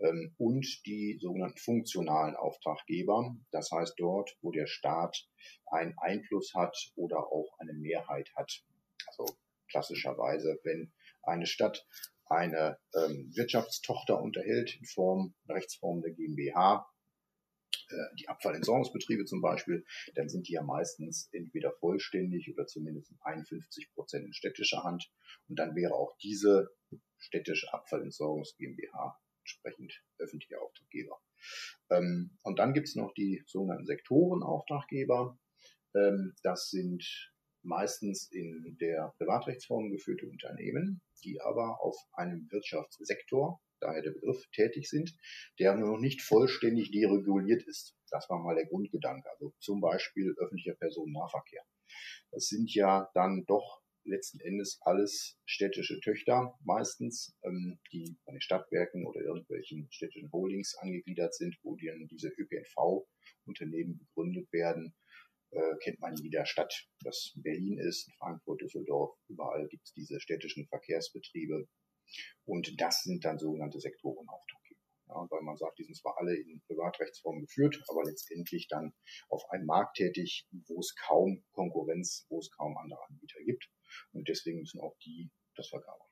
ähm, 0.00 0.34
und 0.36 0.66
die 0.84 1.18
sogenannten 1.20 1.58
funktionalen 1.58 2.34
Auftraggeber. 2.34 3.36
Das 3.52 3.70
heißt 3.70 3.94
dort, 3.98 4.36
wo 4.42 4.50
der 4.50 4.66
Staat 4.66 5.28
einen 5.70 5.94
Einfluss 5.98 6.52
hat 6.54 6.76
oder 6.96 7.18
auch 7.18 7.56
eine 7.58 7.72
Mehrheit 7.72 8.30
hat. 8.36 8.64
Also 9.06 9.24
klassischerweise, 9.70 10.58
wenn 10.64 10.92
eine 11.22 11.46
Stadt 11.46 11.86
eine 12.26 12.78
ähm, 12.96 13.30
Wirtschaftstochter 13.36 14.20
unterhält 14.20 14.76
in 14.76 14.86
Form, 14.86 15.34
Rechtsform 15.48 16.02
der 16.02 16.12
GmbH, 16.12 16.91
die 18.18 18.28
Abfallentsorgungsbetriebe 18.28 19.24
zum 19.24 19.40
Beispiel, 19.40 19.84
dann 20.14 20.28
sind 20.28 20.48
die 20.48 20.54
ja 20.54 20.62
meistens 20.62 21.28
entweder 21.32 21.72
vollständig 21.72 22.50
oder 22.52 22.66
zumindest 22.66 23.12
51 23.20 23.92
Prozent 23.92 24.26
in 24.26 24.32
städtischer 24.32 24.82
Hand. 24.82 25.10
Und 25.48 25.58
dann 25.58 25.74
wäre 25.74 25.94
auch 25.94 26.16
diese 26.22 26.70
städtische 27.18 27.72
Abfallentsorgungs 27.72 28.56
GmbH 28.56 29.18
entsprechend 29.42 30.02
öffentlicher 30.18 30.60
Auftraggeber. 30.62 31.20
Ähm, 31.90 32.38
und 32.42 32.58
dann 32.58 32.72
gibt 32.72 32.88
es 32.88 32.94
noch 32.94 33.12
die 33.14 33.42
sogenannten 33.46 33.86
Sektorenauftraggeber. 33.86 35.38
Ähm, 35.94 36.34
das 36.42 36.70
sind 36.70 37.32
meistens 37.62 38.30
in 38.30 38.76
der 38.80 39.14
Privatrechtsform 39.18 39.90
geführte 39.90 40.26
Unternehmen, 40.26 41.00
die 41.24 41.40
aber 41.40 41.80
auf 41.82 41.96
einem 42.12 42.50
Wirtschaftssektor 42.50 43.60
daher 43.82 44.02
der 44.02 44.12
Begriff, 44.12 44.46
tätig 44.52 44.88
sind, 44.88 45.14
der 45.58 45.74
nur 45.74 45.92
noch 45.92 46.00
nicht 46.00 46.22
vollständig 46.22 46.90
dereguliert 46.90 47.62
ist. 47.64 47.96
Das 48.10 48.28
war 48.30 48.38
mal 48.38 48.54
der 48.54 48.66
Grundgedanke. 48.66 49.28
Also 49.30 49.52
zum 49.58 49.80
Beispiel 49.80 50.34
öffentlicher 50.38 50.74
Personennahverkehr. 50.74 51.62
Das 52.30 52.46
sind 52.46 52.72
ja 52.74 53.10
dann 53.14 53.44
doch 53.46 53.82
letzten 54.04 54.40
Endes 54.40 54.78
alles 54.82 55.38
städtische 55.44 56.00
Töchter 56.00 56.58
meistens, 56.64 57.36
ähm, 57.44 57.78
die 57.92 58.16
bei 58.24 58.32
den 58.32 58.40
Stadtwerken 58.40 59.06
oder 59.06 59.20
irgendwelchen 59.20 59.88
städtischen 59.90 60.30
Holdings 60.32 60.74
angegliedert 60.78 61.34
sind, 61.34 61.56
wo 61.62 61.76
dann 61.76 62.08
diese 62.08 62.28
ÖPNV-Unternehmen 62.28 63.98
gegründet 63.98 64.52
werden. 64.52 64.94
Äh, 65.50 65.76
kennt 65.82 66.00
man 66.00 66.16
in 66.16 66.24
jeder 66.24 66.46
Stadt, 66.46 66.88
das 67.04 67.32
Berlin 67.36 67.78
ist, 67.78 68.10
Frankfurt, 68.18 68.62
Düsseldorf, 68.62 69.14
überall 69.28 69.68
gibt 69.68 69.84
es 69.84 69.92
diese 69.92 70.18
städtischen 70.18 70.66
Verkehrsbetriebe, 70.66 71.68
und 72.44 72.80
das 72.80 73.02
sind 73.02 73.24
dann 73.24 73.38
sogenannte 73.38 73.80
Sektorenauftraggeber. 73.80 74.80
Ja, 75.08 75.26
weil 75.30 75.42
man 75.42 75.56
sagt, 75.56 75.78
die 75.78 75.84
sind 75.84 75.96
zwar 75.96 76.16
alle 76.18 76.34
in 76.34 76.62
Privatrechtsform 76.66 77.40
geführt, 77.40 77.82
aber 77.88 78.04
letztendlich 78.04 78.68
dann 78.68 78.94
auf 79.28 79.42
einem 79.50 79.66
Markt 79.66 79.96
tätig, 79.96 80.46
wo 80.68 80.80
es 80.80 80.94
kaum 80.96 81.44
Konkurrenz, 81.52 82.26
wo 82.28 82.38
es 82.38 82.50
kaum 82.50 82.76
andere 82.78 83.00
Anbieter 83.08 83.40
gibt. 83.44 83.68
Und 84.12 84.28
deswegen 84.28 84.60
müssen 84.60 84.80
auch 84.80 84.96
die 85.04 85.30
das 85.54 85.68
vergaben. 85.68 86.02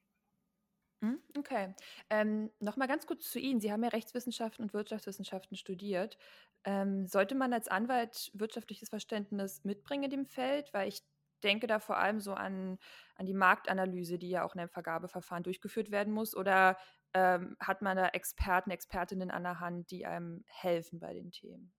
Hm, 1.03 1.19
okay. 1.39 1.75
Ähm, 2.11 2.51
Nochmal 2.61 2.89
ganz 2.89 3.07
kurz 3.07 3.31
zu 3.31 3.39
Ihnen. 3.39 3.61
Sie 3.61 3.73
haben 3.73 3.83
ja 3.83 3.89
Rechtswissenschaften 3.89 4.65
und 4.65 4.75
Wirtschaftswissenschaften 4.75 5.57
studiert. 5.57 6.19
Ähm, 6.65 7.07
sollte 7.07 7.35
man 7.35 7.55
als 7.55 7.69
Anwalt 7.69 8.31
wirtschaftliches 8.35 8.91
Verständnis 8.91 9.65
mitbringen 9.65 10.05
in 10.05 10.11
dem 10.11 10.27
Feld? 10.27 10.73
Weil 10.75 10.89
ich 10.89 11.03
denke 11.41 11.67
da 11.67 11.79
vor 11.79 11.99
allem 11.99 12.21
so 12.21 12.35
an, 12.35 12.79
an 13.17 13.27
die 13.27 13.35
Marktanalyse, 13.35 14.19
die 14.19 14.31
ja 14.31 14.45
auch 14.45 14.55
in 14.55 14.61
einem 14.61 14.71
Vergabeverfahren 14.71 15.43
durchgeführt 15.43 15.91
werden 15.91 16.13
muss. 16.13 16.37
Oder 16.37 16.77
ähm, 17.15 17.57
hat 17.61 17.83
man 17.83 17.97
da 17.97 18.09
Experten, 18.09 18.71
Expertinnen 18.71 19.31
an 19.31 19.43
der 19.43 19.61
Hand, 19.61 19.91
die 19.91 20.07
einem 20.07 20.45
helfen 20.47 21.01
bei 21.01 21.13
den 21.13 21.31
Themen? 21.31 21.73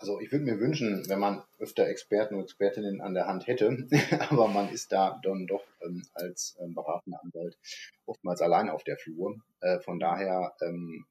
Also 0.00 0.20
ich 0.20 0.30
würde 0.30 0.44
mir 0.44 0.60
wünschen, 0.60 1.08
wenn 1.08 1.18
man 1.18 1.42
öfter 1.58 1.88
Experten 1.88 2.36
und 2.36 2.42
Expertinnen 2.42 3.00
an 3.00 3.14
der 3.14 3.26
Hand 3.26 3.48
hätte, 3.48 3.88
aber 4.30 4.46
man 4.46 4.68
ist 4.68 4.92
da 4.92 5.18
dann 5.24 5.48
doch 5.48 5.64
ähm, 5.82 6.04
als 6.14 6.56
ähm, 6.60 6.74
beratender 6.74 7.20
Anwalt 7.20 7.58
oftmals 8.06 8.40
allein 8.40 8.70
auf 8.70 8.84
der 8.84 8.96
Flur. 8.96 9.34
Äh, 9.60 9.80
von 9.80 9.98
daher 9.98 10.54
ähm, 10.62 11.04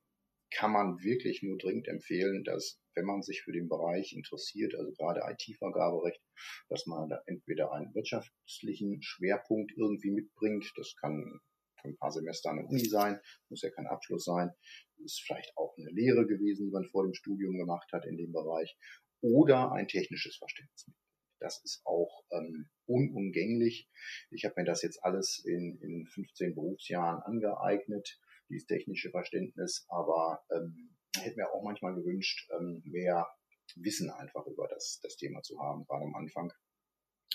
kann 0.51 0.71
man 0.71 0.99
wirklich 1.03 1.43
nur 1.43 1.57
dringend 1.57 1.87
empfehlen, 1.87 2.43
dass 2.43 2.79
wenn 2.95 3.05
man 3.05 3.21
sich 3.21 3.41
für 3.43 3.51
den 3.51 3.67
Bereich 3.67 4.13
interessiert, 4.13 4.75
also 4.75 4.91
gerade 4.93 5.21
IT-Vergaberecht, 5.31 6.21
dass 6.69 6.85
man 6.87 7.09
da 7.09 7.21
entweder 7.25 7.71
einen 7.71 7.93
wirtschaftlichen 7.93 9.01
Schwerpunkt 9.01 9.71
irgendwie 9.77 10.11
mitbringt. 10.11 10.71
Das 10.75 10.95
kann 10.95 11.39
ein 11.83 11.97
paar 11.97 12.11
Semester 12.11 12.49
an 12.49 12.57
der 12.57 12.67
Uni 12.67 12.85
sein, 12.85 13.19
muss 13.49 13.61
ja 13.61 13.69
kein 13.69 13.87
Abschluss 13.87 14.25
sein. 14.25 14.51
Ist 14.97 15.21
vielleicht 15.25 15.55
auch 15.57 15.75
eine 15.77 15.91
Lehre 15.91 16.25
gewesen, 16.25 16.67
die 16.67 16.71
man 16.71 16.85
vor 16.85 17.03
dem 17.03 17.13
Studium 17.13 17.57
gemacht 17.57 17.91
hat 17.93 18.05
in 18.05 18.17
dem 18.17 18.31
Bereich. 18.31 18.77
Oder 19.21 19.71
ein 19.71 19.87
technisches 19.87 20.37
Verständnis. 20.37 20.91
Das 21.39 21.63
ist 21.63 21.81
auch 21.85 22.23
ähm, 22.31 22.67
unumgänglich. 22.87 23.87
Ich 24.31 24.45
habe 24.45 24.55
mir 24.57 24.65
das 24.65 24.81
jetzt 24.81 25.03
alles 25.03 25.43
in, 25.45 25.77
in 25.81 26.07
15 26.07 26.55
Berufsjahren 26.55 27.21
angeeignet 27.21 28.19
dieses 28.49 28.67
technische 28.67 29.11
Verständnis, 29.11 29.85
aber 29.89 30.43
ähm, 30.51 30.95
hätte 31.17 31.37
mir 31.37 31.51
auch 31.51 31.63
manchmal 31.63 31.95
gewünscht, 31.95 32.49
ähm, 32.57 32.81
mehr 32.85 33.27
Wissen 33.75 34.09
einfach 34.09 34.45
über 34.47 34.67
das, 34.67 34.99
das 35.03 35.17
Thema 35.17 35.41
zu 35.41 35.59
haben, 35.59 35.85
gerade 35.85 36.05
am 36.05 36.15
Anfang, 36.15 36.51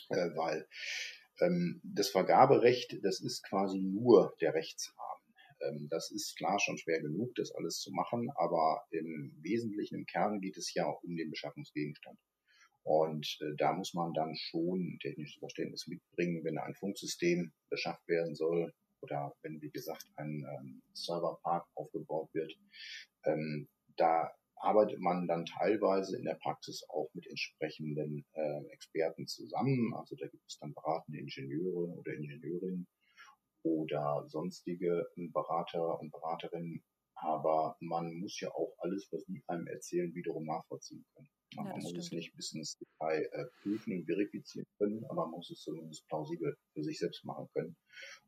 äh, 0.09 0.31
weil 0.37 0.69
ähm, 1.41 1.81
das 1.85 2.11
Vergaberecht, 2.11 2.99
das 3.03 3.21
ist 3.21 3.43
quasi 3.45 3.81
nur 3.81 4.35
der 4.41 4.55
Rechtsrahmen. 4.55 5.23
Ähm, 5.61 5.89
das 5.91 6.11
ist 6.11 6.37
klar 6.37 6.59
schon 6.59 6.79
schwer 6.79 7.01
genug, 7.01 7.35
das 7.35 7.53
alles 7.53 7.79
zu 7.81 7.93
machen, 7.93 8.31
aber 8.37 8.85
im 8.91 9.37
Wesentlichen, 9.41 9.97
im 9.97 10.07
Kern 10.07 10.41
geht 10.41 10.57
es 10.57 10.73
ja 10.75 10.87
um 10.87 11.17
den 11.17 11.31
Beschaffungsgegenstand. 11.31 12.19
Und 12.85 13.39
äh, 13.41 13.55
da 13.57 13.73
muss 13.73 13.95
man 13.95 14.13
dann 14.13 14.35
schon 14.35 14.95
ein 14.95 14.99
technisches 15.01 15.39
Verständnis 15.39 15.87
mitbringen, 15.87 16.43
wenn 16.45 16.59
ein 16.59 16.75
Funksystem 16.75 17.53
beschafft 17.71 18.07
werden 18.09 18.35
soll, 18.35 18.75
oder 19.03 19.35
wenn, 19.43 19.61
wie 19.61 19.71
gesagt, 19.71 20.07
ein 20.17 20.47
ähm, 20.49 20.83
Serverpark 20.93 21.67
aufgebaut 21.75 22.31
wird, 22.33 22.53
ähm, 23.25 23.69
da 23.97 24.33
arbeitet 24.57 25.01
man 25.01 25.27
dann 25.27 25.45
teilweise 25.45 26.17
in 26.17 26.25
der 26.25 26.37
Praxis 26.37 26.85
auch 26.89 27.11
mit 27.15 27.27
entsprechenden 27.27 28.25
äh, 28.33 28.65
Experten 28.71 29.27
zusammen. 29.27 29.93
Also 29.95 30.15
da 30.17 30.27
gibt 30.29 30.45
es 30.49 30.59
dann 30.59 30.73
beratende 30.73 31.19
Ingenieure 31.19 31.89
oder 31.99 32.15
Ingenieurinnen 32.15 32.87
oder 33.65 34.25
sonstige 34.29 35.09
Berater 35.17 36.01
und 36.01 36.11
Beraterinnen. 36.13 36.85
Aber 37.15 37.77
man 37.81 38.15
muss 38.15 38.41
ja 38.41 38.51
auch 38.51 38.75
alles, 38.79 39.09
was 39.13 39.25
die 39.27 39.43
einem 39.47 39.67
erzählen, 39.67 40.15
wiederum 40.15 40.45
nachvollziehen 40.45 41.05
können. 41.15 41.29
Ja, 41.53 41.63
man 41.63 41.81
muss 41.81 41.97
es 41.97 42.13
nicht 42.13 42.35
bis 42.37 42.53
ins 42.53 42.79
Detail 42.79 43.29
äh, 43.33 43.45
prüfen 43.63 43.93
und 43.99 44.07
verifizieren 44.07 44.67
können, 44.79 45.05
aber 45.07 45.27
man 45.27 45.33
muss 45.33 45.51
es 45.51 45.61
zumindest 45.61 46.07
plausibel 46.09 46.57
für 46.73 46.83
sich 46.83 46.99
selbst 46.99 47.25
machen 47.25 47.49
können. 47.53 47.77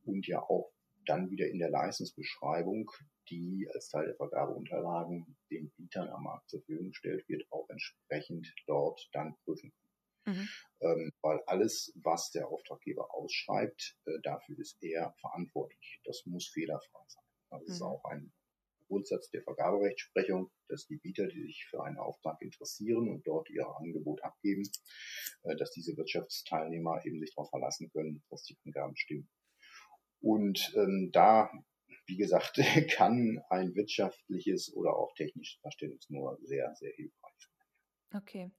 Und 0.05 0.27
ja 0.27 0.41
auch 0.43 0.73
dann 1.07 1.31
wieder 1.31 1.49
in 1.49 1.59
der 1.59 1.71
Leistungsbeschreibung, 1.71 2.91
die 3.29 3.69
als 3.73 3.89
Teil 3.89 4.07
der 4.07 4.17
Vergabeunterlagen 4.17 5.37
den 5.51 5.71
Bietern 5.73 6.09
am 6.09 6.25
Markt 6.25 6.49
zur 6.49 6.61
Verfügung 6.61 6.89
gestellt 6.89 7.29
wird, 7.29 7.47
auch 7.51 7.69
entsprechend 7.69 8.55
dort 8.67 9.09
dann 9.13 9.37
prüfen 9.45 9.73
können. 9.73 10.37
Mhm. 10.37 10.49
Ähm, 10.81 11.13
weil 11.21 11.41
alles, 11.47 11.93
was 12.03 12.31
der 12.31 12.49
Auftraggeber 12.49 13.15
ausschreibt, 13.15 13.99
äh, 14.07 14.21
dafür 14.23 14.59
ist 14.59 14.83
er 14.83 15.15
verantwortlich. 15.21 16.01
Das 16.05 16.25
muss 16.25 16.49
fehlerfrei 16.49 17.05
sein. 17.07 17.25
Das 17.51 17.63
mhm. 17.63 17.73
ist 17.73 17.83
auch 17.83 18.05
ein 18.05 18.33
Grundsatz 18.95 19.29
der 19.31 19.43
Vergaberechtsprechung, 19.43 20.53
dass 20.69 20.87
die 20.87 20.99
Bieter, 20.99 21.27
die 21.27 21.43
sich 21.43 21.67
für 21.69 21.83
einen 21.83 21.99
Auftrag 21.99 22.41
interessieren 22.41 23.09
und 23.09 23.27
dort 23.27 23.51
ihr 23.51 23.67
Angebot 23.67 24.23
abgeben, 24.23 24.63
äh, 25.43 25.57
dass 25.57 25.73
diese 25.73 25.97
Wirtschaftsteilnehmer 25.97 27.05
eben 27.05 27.19
sich 27.19 27.35
darauf 27.35 27.51
verlassen 27.51 27.91
können, 27.91 28.23
dass 28.31 28.45
die 28.45 28.57
Angaben 28.65 28.95
stimmen. 28.97 29.29
Und 30.21 30.73
ähm, 30.77 31.11
da 31.13 31.51
wie 32.07 32.17
gesagt, 32.17 32.57
kann 32.97 33.43
ein 33.51 33.75
wirtschaftliches 33.75 34.75
oder 34.75 34.97
auch 34.97 35.13
technisches 35.15 35.59
Verständnis 35.61 36.09
nur 36.11 36.39
sehr, 36.43 36.75
sehr 36.77 36.93
hilfreich 36.93 37.33
sein. 37.39 38.21
Okay. 38.21 38.51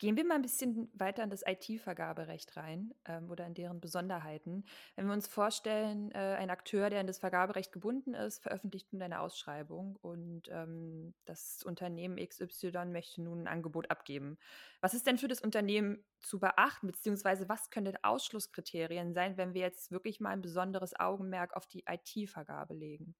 Gehen 0.00 0.16
wir 0.16 0.24
mal 0.24 0.36
ein 0.36 0.42
bisschen 0.42 0.90
weiter 0.94 1.22
in 1.22 1.28
das 1.28 1.44
IT-Vergaberecht 1.46 2.56
rein 2.56 2.94
ähm, 3.04 3.30
oder 3.30 3.46
in 3.46 3.52
deren 3.52 3.82
Besonderheiten. 3.82 4.64
Wenn 4.96 5.06
wir 5.06 5.12
uns 5.12 5.26
vorstellen, 5.26 6.10
äh, 6.12 6.36
ein 6.38 6.48
Akteur, 6.48 6.88
der 6.88 7.02
in 7.02 7.06
das 7.06 7.18
Vergaberecht 7.18 7.70
gebunden 7.70 8.14
ist, 8.14 8.42
veröffentlicht 8.42 8.94
nun 8.94 9.02
eine 9.02 9.20
Ausschreibung 9.20 9.96
und 9.96 10.48
ähm, 10.50 11.12
das 11.26 11.62
Unternehmen 11.62 12.16
XY 12.16 12.86
möchte 12.86 13.20
nun 13.20 13.42
ein 13.42 13.46
Angebot 13.46 13.90
abgeben. 13.90 14.38
Was 14.80 14.94
ist 14.94 15.06
denn 15.06 15.18
für 15.18 15.28
das 15.28 15.42
Unternehmen 15.42 16.02
zu 16.18 16.40
beachten, 16.40 16.86
beziehungsweise 16.86 17.50
was 17.50 17.68
können 17.68 17.98
Ausschlusskriterien 18.02 19.12
sein, 19.12 19.36
wenn 19.36 19.52
wir 19.52 19.60
jetzt 19.60 19.90
wirklich 19.90 20.18
mal 20.18 20.30
ein 20.30 20.40
besonderes 20.40 20.98
Augenmerk 20.98 21.54
auf 21.54 21.66
die 21.66 21.84
IT-Vergabe 21.86 22.72
legen? 22.72 23.14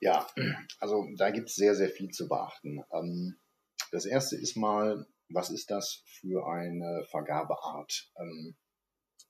Ja, 0.00 0.26
also 0.80 1.08
da 1.16 1.30
gibt 1.30 1.48
es 1.48 1.54
sehr, 1.54 1.74
sehr 1.74 1.88
viel 1.88 2.10
zu 2.10 2.28
beachten. 2.28 2.84
Ähm, 2.92 3.38
das 3.90 4.04
erste 4.04 4.36
ist 4.36 4.56
mal, 4.56 5.06
was 5.34 5.50
ist 5.50 5.70
das 5.70 6.02
für 6.06 6.46
eine 6.46 7.04
Vergabeart? 7.10 8.10
Ähm, 8.16 8.56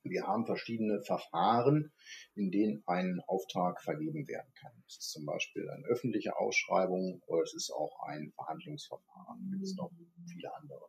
wir 0.03 0.27
haben 0.27 0.45
verschiedene 0.45 1.01
Verfahren, 1.01 1.93
in 2.35 2.51
denen 2.51 2.83
ein 2.87 3.23
Auftrag 3.27 3.83
vergeben 3.83 4.29
werden 4.29 4.53
kann. 4.55 4.73
Es 4.87 4.99
ist 4.99 5.11
zum 5.13 5.25
Beispiel 5.25 5.69
eine 5.71 5.87
öffentliche 5.87 6.37
Ausschreibung 6.37 7.23
oder 7.27 7.43
es 7.43 7.55
ist 7.55 7.71
auch 7.71 8.03
ein 8.07 8.33
Verhandlungsverfahren. 8.33 9.51
Gibt 9.51 9.63
es 9.63 9.77
noch 9.77 9.91
viele 10.31 10.55
andere. 10.55 10.89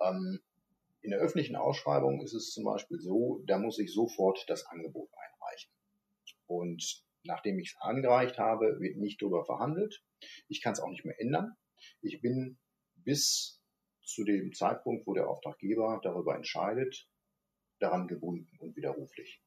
Ähm, 0.00 0.40
in 1.02 1.10
der 1.10 1.20
öffentlichen 1.20 1.56
Ausschreibung 1.56 2.22
ist 2.22 2.32
es 2.32 2.50
zum 2.50 2.64
Beispiel 2.64 2.98
so, 2.98 3.42
da 3.46 3.58
muss 3.58 3.78
ich 3.78 3.92
sofort 3.92 4.44
das 4.48 4.66
Angebot 4.66 5.10
einreichen. 5.12 5.70
Und 6.46 7.04
nachdem 7.24 7.58
ich 7.58 7.74
es 7.74 7.80
eingereicht 7.82 8.38
habe, 8.38 8.80
wird 8.80 8.96
nicht 8.96 9.20
darüber 9.20 9.44
verhandelt. 9.44 10.02
Ich 10.48 10.62
kann 10.62 10.72
es 10.72 10.80
auch 10.80 10.88
nicht 10.88 11.04
mehr 11.04 11.20
ändern. 11.20 11.56
Ich 12.00 12.22
bin 12.22 12.58
bis 12.96 13.59
zu 14.12 14.24
dem 14.24 14.52
Zeitpunkt, 14.52 15.06
wo 15.06 15.14
der 15.14 15.28
Auftraggeber 15.28 16.00
darüber 16.02 16.34
entscheidet, 16.34 17.08
daran 17.78 18.08
gebunden 18.08 18.56
und 18.58 18.76
widerruflich. 18.76 19.42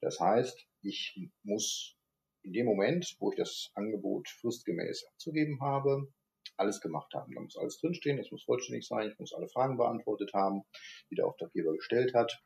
Das 0.00 0.20
heißt, 0.20 0.66
ich 0.82 1.30
muss 1.42 1.96
in 2.42 2.52
dem 2.52 2.66
Moment, 2.66 3.16
wo 3.18 3.30
ich 3.30 3.36
das 3.36 3.70
Angebot 3.74 4.28
fristgemäß 4.28 5.06
abzugeben 5.12 5.60
habe, 5.60 6.12
alles 6.56 6.80
gemacht 6.80 7.12
haben. 7.14 7.34
Da 7.34 7.40
muss 7.40 7.56
alles 7.56 7.78
drinstehen, 7.78 8.18
es 8.18 8.30
muss 8.30 8.44
vollständig 8.44 8.86
sein, 8.86 9.10
ich 9.10 9.18
muss 9.18 9.32
alle 9.32 9.48
Fragen 9.48 9.76
beantwortet 9.76 10.32
haben, 10.34 10.62
die 11.10 11.16
der 11.16 11.26
Auftraggeber 11.26 11.72
gestellt 11.74 12.14
hat. 12.14 12.42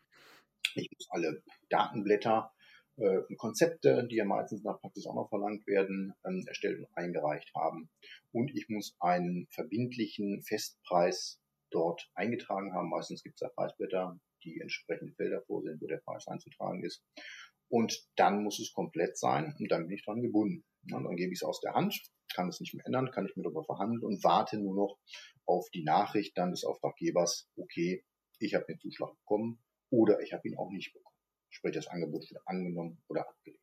Ich 0.74 0.90
muss 0.92 1.08
alle 1.10 1.42
Datenblätter 1.68 2.52
äh, 2.96 3.18
und 3.18 3.36
Konzepte, 3.36 4.06
die 4.08 4.16
ja 4.16 4.24
meistens 4.24 4.62
nach 4.62 4.80
Praxis 4.80 5.06
auch 5.06 5.14
noch 5.14 5.28
verlangt 5.28 5.66
werden, 5.66 6.14
ähm, 6.24 6.44
erstellt 6.46 6.80
und 6.80 6.88
eingereicht 6.96 7.52
haben. 7.54 7.90
Und 8.32 8.50
ich 8.54 8.68
muss 8.68 8.96
einen 9.00 9.46
verbindlichen 9.50 10.42
Festpreis 10.42 11.41
dort 11.72 12.10
eingetragen 12.14 12.74
haben. 12.74 12.90
Meistens 12.90 13.22
gibt 13.22 13.36
es 13.36 13.40
da 13.40 13.48
Preisblätter, 13.48 14.18
die 14.44 14.60
entsprechende 14.60 15.14
Felder 15.14 15.42
vorsehen, 15.42 15.78
wo 15.80 15.86
der 15.86 15.98
Preis 16.04 16.26
einzutragen 16.28 16.84
ist. 16.84 17.04
Und 17.68 18.06
dann 18.16 18.42
muss 18.42 18.60
es 18.60 18.72
komplett 18.72 19.16
sein 19.16 19.54
und 19.58 19.70
dann 19.70 19.86
bin 19.86 19.96
ich 19.96 20.04
dran 20.04 20.22
gebunden. 20.22 20.64
Und 20.92 21.04
dann 21.04 21.16
gebe 21.16 21.32
ich 21.32 21.38
es 21.38 21.44
aus 21.44 21.60
der 21.60 21.74
Hand, 21.74 21.98
kann 22.34 22.48
es 22.48 22.60
nicht 22.60 22.74
mehr 22.74 22.84
ändern, 22.86 23.10
kann 23.10 23.26
ich 23.26 23.36
mir 23.36 23.44
darüber 23.44 23.64
verhandeln 23.64 24.02
und 24.02 24.22
warte 24.24 24.58
nur 24.58 24.74
noch 24.74 24.98
auf 25.46 25.70
die 25.70 25.84
Nachricht 25.84 26.36
dann 26.36 26.50
des 26.50 26.64
Auftraggebers, 26.64 27.48
okay, 27.56 28.04
ich 28.38 28.54
habe 28.54 28.66
den 28.66 28.78
Zuschlag 28.78 29.10
bekommen 29.16 29.62
oder 29.90 30.20
ich 30.20 30.32
habe 30.32 30.46
ihn 30.48 30.56
auch 30.58 30.70
nicht 30.70 30.92
bekommen. 30.92 31.16
Sprich, 31.50 31.74
das 31.74 31.86
Angebot 31.86 32.28
wird 32.30 32.42
angenommen 32.46 33.02
oder 33.08 33.28
abgelehnt. 33.28 33.60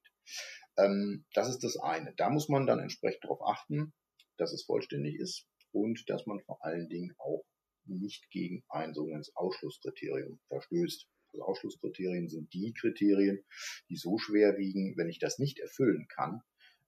Ähm, 0.78 1.26
das 1.34 1.50
ist 1.50 1.64
das 1.64 1.78
eine. 1.78 2.14
Da 2.16 2.30
muss 2.30 2.50
man 2.50 2.66
dann 2.66 2.80
entsprechend 2.80 3.24
darauf 3.24 3.42
achten, 3.42 3.94
dass 4.38 4.54
es 4.54 4.64
vollständig 4.64 5.16
ist 5.16 5.48
und 5.72 6.10
dass 6.10 6.26
man 6.26 6.40
vor 6.42 6.64
allen 6.64 6.88
Dingen 6.88 7.14
auch 7.18 7.44
nicht 7.90 8.30
gegen 8.30 8.64
ein 8.70 8.94
sogenanntes 8.94 9.36
Ausschlusskriterium 9.36 10.40
verstößt. 10.48 11.08
Also 11.32 11.44
Ausschlusskriterien 11.44 12.28
sind 12.28 12.54
die 12.54 12.74
Kriterien, 12.74 13.44
die 13.90 13.98
so 13.98 14.18
schwer 14.18 14.58
wiegen, 14.58 14.98
wenn 14.98 15.10
ich 15.10 15.20
das 15.20 15.38
nicht 15.38 15.60
erfüllen 15.60 16.08
kann, 16.08 16.42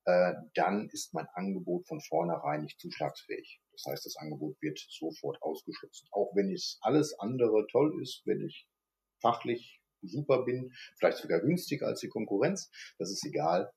äh, 0.05 0.33
dann 0.55 0.89
ist 0.89 1.13
mein 1.13 1.27
Angebot 1.33 1.87
von 1.87 2.01
vornherein 2.01 2.63
nicht 2.63 2.79
zuschlagsfähig. 2.79 3.61
Das 3.71 3.85
heißt, 3.85 4.05
das 4.05 4.17
Angebot 4.17 4.59
wird 4.61 4.79
sofort 4.89 5.41
ausgeschlossen. 5.41 6.07
Auch 6.11 6.35
wenn 6.35 6.51
es 6.51 6.79
alles 6.81 7.17
andere 7.19 7.67
toll 7.67 8.01
ist, 8.01 8.23
wenn 8.25 8.41
ich 8.41 8.67
fachlich 9.19 9.81
super 10.01 10.43
bin, 10.43 10.73
vielleicht 10.97 11.17
sogar 11.17 11.41
günstiger 11.41 11.87
als 11.87 11.99
die 11.99 12.09
Konkurrenz, 12.09 12.71
das 12.97 13.11
ist 13.11 13.23
egal. 13.25 13.71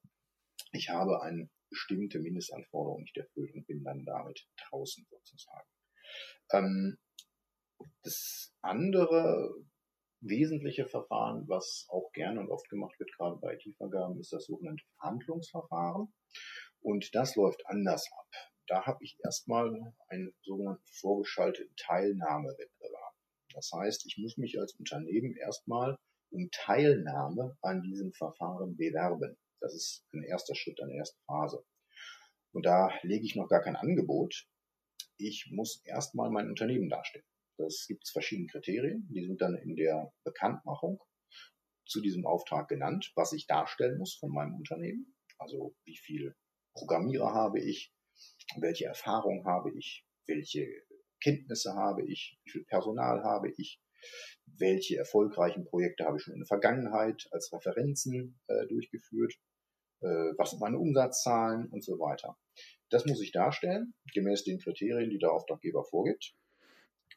Ich 0.73 0.89
habe 0.89 1.23
eine 1.23 1.51
bestimmte 1.69 2.21
Mindestanforderung 2.21 3.03
nicht 3.03 3.17
erfüllt 3.17 3.55
und 3.55 3.67
bin 3.67 3.85
dann 3.85 4.05
damit 4.05 4.49
draußen 4.69 5.07
sozusagen. 5.11 5.69
Ähm, 6.53 6.99
das 8.03 8.55
andere 8.61 9.55
wesentliche 10.21 10.87
Verfahren, 10.87 11.49
was 11.49 11.87
auch 11.91 12.11
gerne 12.13 12.41
und 12.41 12.51
oft 12.51 12.69
gemacht 12.69 12.99
wird, 12.99 13.13
gerade 13.17 13.37
bei 13.37 13.55
IT-Vergaben, 13.55 14.19
ist 14.19 14.33
das 14.33 14.47
sogenannte 14.47 14.85
Verhandlungsverfahren. 14.99 16.13
Und 16.81 17.15
das 17.15 17.37
läuft 17.37 17.67
anders 17.67 18.11
ab. 18.13 18.29
Da 18.67 18.87
habe 18.87 19.05
ich 19.05 19.19
erstmal 19.23 19.95
einen 20.09 20.35
sogenannten 20.43 20.87
vorgeschalteten 20.87 21.75
Teilnahmewettbewerb. 21.77 23.15
Das 23.53 23.71
heißt, 23.73 24.07
ich 24.07 24.19
muss 24.19 24.37
mich 24.37 24.59
als 24.59 24.75
Unternehmen 24.75 25.37
erstmal 25.37 25.99
um 26.31 26.49
Teilnahme 26.51 27.57
an 27.63 27.83
diesem 27.83 28.13
Verfahren 28.13 28.77
bewerben. 28.77 29.37
Das 29.61 29.75
ist 29.75 30.07
ein 30.13 30.25
erster 30.25 30.55
Schritt, 30.55 30.81
eine 30.83 30.95
erste 30.95 31.19
Phase. 31.27 31.65
Und 32.53 32.67
da 32.67 32.91
lege 33.03 33.25
ich 33.25 33.37
noch 33.37 33.49
gar 33.49 33.63
kein 33.63 33.77
Angebot. 33.77 34.47
Ich 35.17 35.49
muss 35.51 35.83
erstmal 35.85 36.31
mein 36.31 36.49
Unternehmen 36.49 36.89
darstellen. 36.89 37.25
Das 37.57 37.87
gibt 37.87 38.05
es 38.05 38.11
verschiedene 38.11 38.49
Kriterien, 38.49 39.09
die 39.11 39.25
sind 39.25 39.41
dann 39.41 39.55
in 39.55 39.77
der 39.77 40.13
Bekanntmachung 40.25 41.01
zu 41.87 42.01
diesem 42.01 42.27
Auftrag 42.27 42.69
genannt, 42.69 43.13
was 43.15 43.33
ich 43.33 43.47
darstellen 43.47 43.99
muss 43.99 44.15
von 44.15 44.31
meinem 44.31 44.57
Unternehmen. 44.57 45.15
Also 45.39 45.77
wie 45.85 45.97
viel 45.97 46.35
Programmierer 46.75 47.33
habe 47.33 47.61
ich, 47.61 47.93
welche 48.57 48.87
Erfahrung 48.87 49.45
habe 49.45 49.71
ich, 49.77 50.07
welche 50.27 50.67
Kenntnisse 51.23 51.75
habe 51.75 52.05
ich, 52.07 52.39
wie 52.45 52.51
viel 52.51 52.65
Personal 52.65 53.23
habe 53.23 53.51
ich, 53.57 53.81
welche 54.47 54.97
erfolgreichen 54.97 55.65
Projekte 55.65 56.05
habe 56.05 56.17
ich 56.17 56.23
schon 56.23 56.35
in 56.35 56.41
der 56.41 56.47
Vergangenheit 56.47 57.27
als 57.31 57.53
Referenzen 57.53 58.39
äh, 58.49 58.67
durchgeführt, 58.67 59.35
äh, 60.01 60.33
was 60.37 60.51
sind 60.51 60.61
meine 60.61 60.79
Umsatzzahlen 60.79 61.69
und 61.71 61.83
so 61.83 61.99
weiter. 61.99 62.37
Das 62.91 63.07
muss 63.07 63.21
ich 63.23 63.33
darstellen, 63.33 63.95
gemäß 64.13 64.45
den 64.45 64.59
Kriterien, 64.59 65.11
die 65.11 65.19
der 65.19 65.33
Auftraggeber 65.33 65.85
vorgibt. 65.85 66.35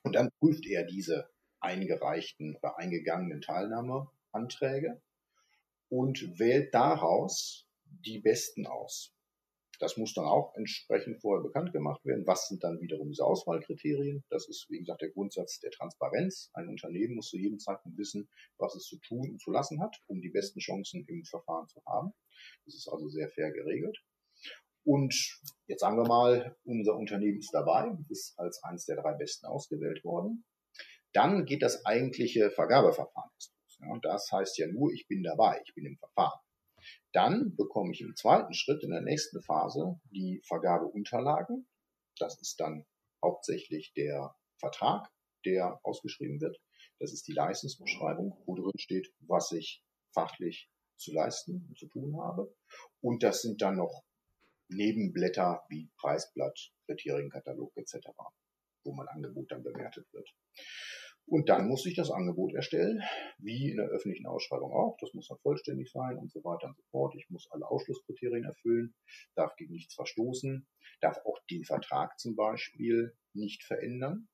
Und 0.04 0.16
dann 0.16 0.30
prüft 0.40 0.66
er 0.66 0.84
diese 0.84 1.30
eingereichten 1.60 2.56
oder 2.56 2.78
eingegangenen 2.78 3.42
Teilnahmeanträge 3.42 5.02
und 5.90 6.40
wählt 6.40 6.74
daraus 6.74 7.68
die 7.86 8.20
besten 8.20 8.68
aus. 8.68 9.14
Das 9.80 9.96
muss 9.96 10.14
dann 10.16 10.26
auch 10.26 10.56
entsprechend 10.56 11.22
vorher 11.22 11.44
bekannt 11.44 11.72
gemacht 11.72 12.04
werden. 12.04 12.26
Was 12.26 12.48
sind 12.48 12.64
dann 12.64 12.82
wiederum 12.82 13.10
diese 13.10 13.24
Auswahlkriterien? 13.24 14.24
Das 14.30 14.48
ist, 14.50 14.66
wie 14.70 14.80
gesagt, 14.80 15.02
der 15.02 15.12
Grundsatz 15.12 15.60
der 15.60 15.70
Transparenz. 15.70 16.50
Ein 16.54 16.70
Unternehmen 16.70 17.16
muss 17.16 17.30
zu 17.30 17.38
jedem 17.38 17.60
Zeitpunkt 17.60 17.98
wissen, 17.98 18.28
was 18.58 18.74
es 18.76 18.86
zu 18.86 18.98
tun 19.00 19.30
und 19.30 19.42
zu 19.42 19.52
lassen 19.52 19.80
hat, 19.80 19.96
um 20.08 20.20
die 20.20 20.30
besten 20.30 20.60
Chancen 20.60 21.06
im 21.08 21.24
Verfahren 21.26 21.68
zu 21.68 21.80
haben. 21.86 22.12
Das 22.66 22.74
ist 22.74 22.88
also 22.88 23.08
sehr 23.08 23.30
fair 23.30 23.52
geregelt. 23.52 24.00
Und 24.88 25.42
jetzt 25.68 25.82
sagen 25.82 25.98
wir 25.98 26.08
mal, 26.08 26.56
unser 26.64 26.96
Unternehmen 26.96 27.40
ist 27.40 27.54
dabei, 27.54 27.92
ist 28.08 28.40
als 28.40 28.64
eines 28.64 28.86
der 28.86 28.96
drei 28.96 29.16
besten 29.16 29.46
ausgewählt 29.46 30.02
worden. 30.06 30.46
Dann 31.12 31.44
geht 31.44 31.62
das 31.62 31.86
eigentliche 31.86 32.52
Vergabeverfahren 32.52 33.30
los. 33.34 33.54
Ja, 33.82 34.00
das 34.02 34.32
heißt 34.32 34.58
ja 34.58 34.68
nur, 34.68 34.94
ich 34.94 35.06
bin 35.10 35.24
dabei, 35.24 35.62
ich 35.66 35.76
bin 35.76 35.86
im 35.86 35.98
Verfahren. 35.98 36.40
Dann 37.12 37.54
bekomme 37.58 37.92
ich 37.92 38.00
im 38.00 38.16
zweiten 38.16 38.54
Schritt 38.54 38.82
in 38.82 38.92
der 38.92 39.02
nächsten 39.02 39.42
Phase 39.42 40.00
die 40.10 40.42
Vergabeunterlagen. 40.48 41.68
Das 42.18 42.40
ist 42.42 42.58
dann 42.62 42.86
hauptsächlich 43.22 43.92
der 43.94 44.38
Vertrag, 44.58 45.10
der 45.46 45.82
ausgeschrieben 45.84 46.40
wird. 46.40 46.58
Das 47.00 47.12
ist 47.12 47.28
die 47.28 47.34
Leistungsbeschreibung, 47.34 48.42
wo 48.46 48.56
drin 48.56 48.72
steht, 48.80 49.14
was 49.20 49.52
ich 49.52 49.84
fachlich 50.14 50.70
zu 50.96 51.12
leisten 51.12 51.66
und 51.68 51.78
zu 51.78 51.88
tun 51.88 52.18
habe. 52.22 52.56
Und 53.02 53.22
das 53.24 53.42
sind 53.42 53.62
dann 53.62 53.76
noch 53.76 54.07
Nebenblätter 54.70 55.64
wie 55.70 55.90
Preisblatt, 55.98 56.72
Kriterienkatalog 56.86 57.76
etc., 57.76 58.10
wo 58.84 58.94
mein 58.94 59.08
Angebot 59.08 59.52
dann 59.52 59.64
bewertet 59.64 60.08
wird. 60.14 60.30
Und 61.30 61.50
dann 61.50 61.68
muss 61.68 61.86
ich 61.86 61.96
das 61.96 62.10
Angebot 62.10 62.54
erstellen, 62.54 63.04
wie 63.38 63.70
in 63.72 63.78
der 63.78 63.88
öffentlichen 63.88 64.28
Ausschreibung 64.28 64.72
auch. 64.72 64.96
Das 65.02 65.14
muss 65.14 65.28
dann 65.28 65.38
vollständig 65.40 65.92
sein 65.92 66.18
und 66.18 66.32
so 66.32 66.42
weiter 66.46 66.68
und 66.68 66.78
so 66.78 66.84
fort. 66.90 67.16
Ich 67.16 67.30
muss 67.30 67.52
alle 67.52 67.68
Ausschlusskriterien 67.70 68.46
erfüllen, 68.46 68.96
darf 69.36 69.54
gegen 69.58 69.74
nichts 69.74 69.94
verstoßen, 69.94 70.66
darf 71.02 71.18
auch 71.26 71.38
den 71.52 71.66
Vertrag 71.66 72.18
zum 72.18 72.38
Beispiel 72.38 73.14
nicht 73.34 73.66
verändern. 73.66 74.30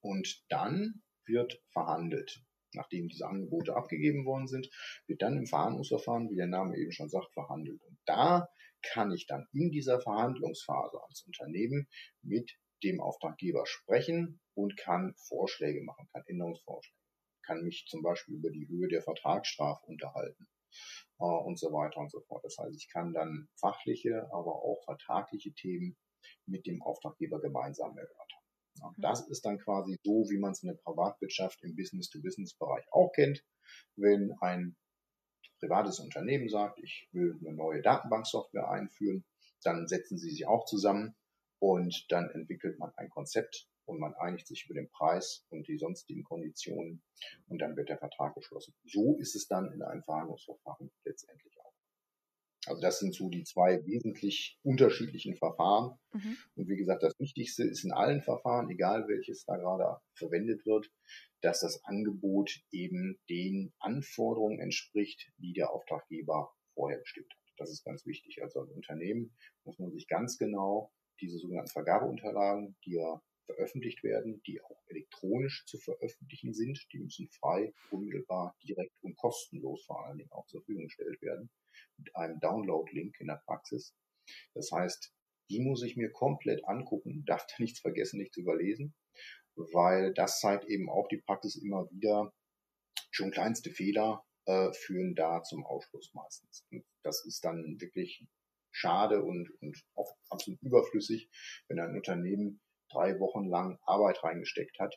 Und 0.00 0.44
dann 0.48 1.02
wird 1.26 1.60
verhandelt. 1.72 2.44
Nachdem 2.74 3.08
diese 3.08 3.26
Angebote 3.26 3.74
abgegeben 3.74 4.24
worden 4.24 4.46
sind, 4.46 4.70
wird 5.08 5.22
dann 5.22 5.36
im 5.36 5.46
Verhandlungsverfahren, 5.46 6.30
wie 6.30 6.36
der 6.36 6.46
Name 6.46 6.76
eben 6.76 6.92
schon 6.92 7.08
sagt, 7.08 7.32
verhandelt. 7.32 7.82
Und 7.82 7.98
da 8.04 8.48
kann 8.82 9.12
ich 9.12 9.26
dann 9.26 9.46
in 9.52 9.70
dieser 9.70 10.00
Verhandlungsphase 10.00 10.98
als 11.02 11.22
Unternehmen 11.26 11.88
mit 12.22 12.52
dem 12.82 13.00
Auftraggeber 13.00 13.66
sprechen 13.66 14.40
und 14.54 14.76
kann 14.76 15.14
Vorschläge 15.16 15.82
machen, 15.82 16.08
kann 16.12 16.22
Änderungsvorschläge, 16.26 16.96
kann 17.44 17.62
mich 17.62 17.86
zum 17.88 18.02
Beispiel 18.02 18.36
über 18.36 18.50
die 18.50 18.68
Höhe 18.68 18.88
der 18.88 19.02
Vertragsstrafe 19.02 19.84
unterhalten 19.86 20.46
äh, 21.18 21.24
und 21.24 21.58
so 21.58 21.72
weiter 21.72 22.00
und 22.00 22.10
so 22.10 22.20
fort. 22.20 22.44
Das 22.44 22.56
heißt, 22.58 22.76
ich 22.76 22.88
kann 22.92 23.12
dann 23.12 23.48
fachliche, 23.56 24.28
aber 24.32 24.62
auch 24.62 24.82
vertragliche 24.84 25.52
Themen 25.52 25.96
mit 26.46 26.66
dem 26.66 26.82
Auftraggeber 26.82 27.40
gemeinsam 27.40 27.96
erörtern. 27.96 28.38
Ja, 28.80 28.88
mhm. 28.88 28.94
das 29.00 29.28
ist 29.28 29.44
dann 29.44 29.58
quasi 29.58 29.98
so, 30.02 30.26
wie 30.30 30.38
man 30.38 30.52
es 30.52 30.62
in 30.62 30.68
der 30.68 30.78
Privatwirtschaft 30.82 31.62
im 31.62 31.74
Business-to-Business-Bereich 31.74 32.86
auch 32.92 33.12
kennt. 33.12 33.44
Wenn 33.96 34.32
ein 34.40 34.76
privates 35.58 36.00
Unternehmen 36.00 36.48
sagt, 36.48 36.78
ich 36.80 37.08
will 37.12 37.38
eine 37.40 37.54
neue 37.54 37.82
Datenbanksoftware 37.82 38.70
einführen, 38.70 39.24
dann 39.62 39.86
setzen 39.86 40.18
sie 40.18 40.30
sich 40.30 40.46
auch 40.46 40.64
zusammen 40.64 41.16
und 41.58 42.06
dann 42.10 42.30
entwickelt 42.30 42.78
man 42.78 42.92
ein 42.96 43.08
Konzept 43.08 43.68
und 43.84 43.98
man 43.98 44.14
einigt 44.14 44.46
sich 44.46 44.66
über 44.66 44.74
den 44.74 44.90
Preis 44.90 45.46
und 45.48 45.66
die 45.66 45.78
sonstigen 45.78 46.22
Konditionen 46.22 47.02
und 47.48 47.58
dann 47.58 47.76
wird 47.76 47.88
der 47.88 47.98
Vertrag 47.98 48.34
geschlossen. 48.34 48.74
So 48.84 49.16
ist 49.18 49.34
es 49.34 49.48
dann 49.48 49.72
in 49.72 49.82
einem 49.82 50.02
Verhandlungsverfahren 50.02 50.90
letztendlich 51.04 51.58
auch. 51.60 51.67
Also 52.68 52.80
das 52.80 52.98
sind 52.98 53.14
so 53.14 53.28
die 53.28 53.44
zwei 53.44 53.84
wesentlich 53.86 54.58
unterschiedlichen 54.62 55.36
Verfahren. 55.36 55.98
Mhm. 56.12 56.36
Und 56.54 56.68
wie 56.68 56.76
gesagt, 56.76 57.02
das 57.02 57.18
Wichtigste 57.18 57.64
ist 57.64 57.84
in 57.84 57.92
allen 57.92 58.20
Verfahren, 58.20 58.70
egal 58.70 59.08
welches 59.08 59.44
da 59.44 59.56
gerade 59.56 60.00
verwendet 60.14 60.64
wird, 60.66 60.90
dass 61.40 61.60
das 61.60 61.84
Angebot 61.84 62.60
eben 62.70 63.18
den 63.28 63.72
Anforderungen 63.78 64.60
entspricht, 64.60 65.32
die 65.38 65.52
der 65.52 65.72
Auftraggeber 65.72 66.52
vorher 66.74 66.98
bestimmt 66.98 67.30
hat. 67.30 67.54
Das 67.58 67.70
ist 67.70 67.84
ganz 67.84 68.06
wichtig. 68.06 68.42
Also 68.42 68.60
als 68.60 68.70
Unternehmen 68.70 69.36
muss 69.64 69.78
man 69.78 69.90
sich 69.90 70.06
ganz 70.08 70.38
genau 70.38 70.92
diese 71.20 71.38
sogenannten 71.38 71.70
Vergabeunterlagen, 71.70 72.76
die 72.84 72.94
ja 72.94 73.20
veröffentlicht 73.48 74.02
werden, 74.02 74.42
die 74.46 74.60
auch 74.60 74.82
elektronisch 74.88 75.64
zu 75.66 75.78
veröffentlichen 75.78 76.52
sind, 76.52 76.86
die 76.92 76.98
müssen 76.98 77.28
frei, 77.30 77.72
unmittelbar, 77.90 78.54
direkt 78.62 78.92
und 79.02 79.16
kostenlos 79.16 79.84
vor 79.86 80.04
allen 80.04 80.18
Dingen 80.18 80.30
auch 80.32 80.46
zur 80.46 80.60
Verfügung 80.60 80.84
gestellt 80.84 81.20
werden, 81.22 81.50
mit 81.96 82.14
einem 82.14 82.38
Download-Link 82.40 83.18
in 83.20 83.28
der 83.28 83.42
Praxis. 83.46 83.94
Das 84.54 84.70
heißt, 84.70 85.14
die 85.50 85.60
muss 85.60 85.82
ich 85.82 85.96
mir 85.96 86.12
komplett 86.12 86.64
angucken, 86.66 87.24
darf 87.24 87.46
da 87.46 87.54
nichts 87.58 87.80
vergessen, 87.80 88.18
nicht 88.18 88.34
zu 88.34 88.42
überlesen, 88.42 88.94
weil 89.56 90.12
das 90.12 90.40
zeigt 90.40 90.66
eben 90.66 90.90
auch 90.90 91.08
die 91.08 91.22
Praxis 91.22 91.56
immer 91.56 91.90
wieder, 91.90 92.34
schon 93.10 93.30
kleinste 93.30 93.70
Fehler 93.70 94.26
äh, 94.44 94.72
führen 94.72 95.14
da 95.14 95.42
zum 95.42 95.64
Ausschluss 95.64 96.12
meistens. 96.12 96.66
Und 96.70 96.84
das 97.02 97.24
ist 97.24 97.44
dann 97.44 97.80
wirklich 97.80 98.26
schade 98.70 99.24
und, 99.24 99.50
und 99.62 99.82
oft 99.94 100.14
absolut 100.28 100.60
überflüssig, 100.62 101.30
wenn 101.68 101.80
ein 101.80 101.96
Unternehmen 101.96 102.60
drei 102.90 103.18
Wochen 103.20 103.48
lang 103.48 103.78
Arbeit 103.86 104.22
reingesteckt 104.22 104.78
hat 104.78 104.94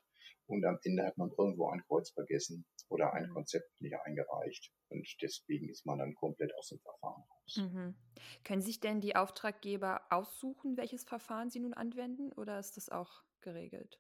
und 0.52 0.66
am 0.66 0.78
Ende 0.84 1.06
hat 1.06 1.18
man 1.18 1.32
irgendwo 1.38 1.70
ein 1.70 1.82
Kreuz 1.88 2.12
vergessen 2.12 2.66
oder 2.90 3.14
ein 3.14 3.30
mhm. 3.30 3.34
Konzept 3.34 3.70
nicht 3.80 3.96
eingereicht. 4.04 4.72
Und 4.90 5.08
deswegen 5.22 5.70
ist 5.70 5.86
man 5.86 6.00
dann 6.00 6.14
komplett 6.16 6.54
aus 6.56 6.68
dem 6.68 6.80
Verfahren 6.80 7.24
raus. 7.24 7.58
Mhm. 7.58 7.96
Können 8.44 8.62
sich 8.62 8.82
denn 8.82 9.00
die 9.00 9.16
Auftraggeber 9.16 10.02
aussuchen, 10.10 10.76
welches 10.76 11.06
Verfahren 11.06 11.50
sie 11.50 11.62
nun 11.62 11.74
anwenden 11.74 12.34
oder 12.34 12.60
ist 12.60 12.76
das 12.76 12.90
auch 12.90 13.24
geregelt? 13.40 14.00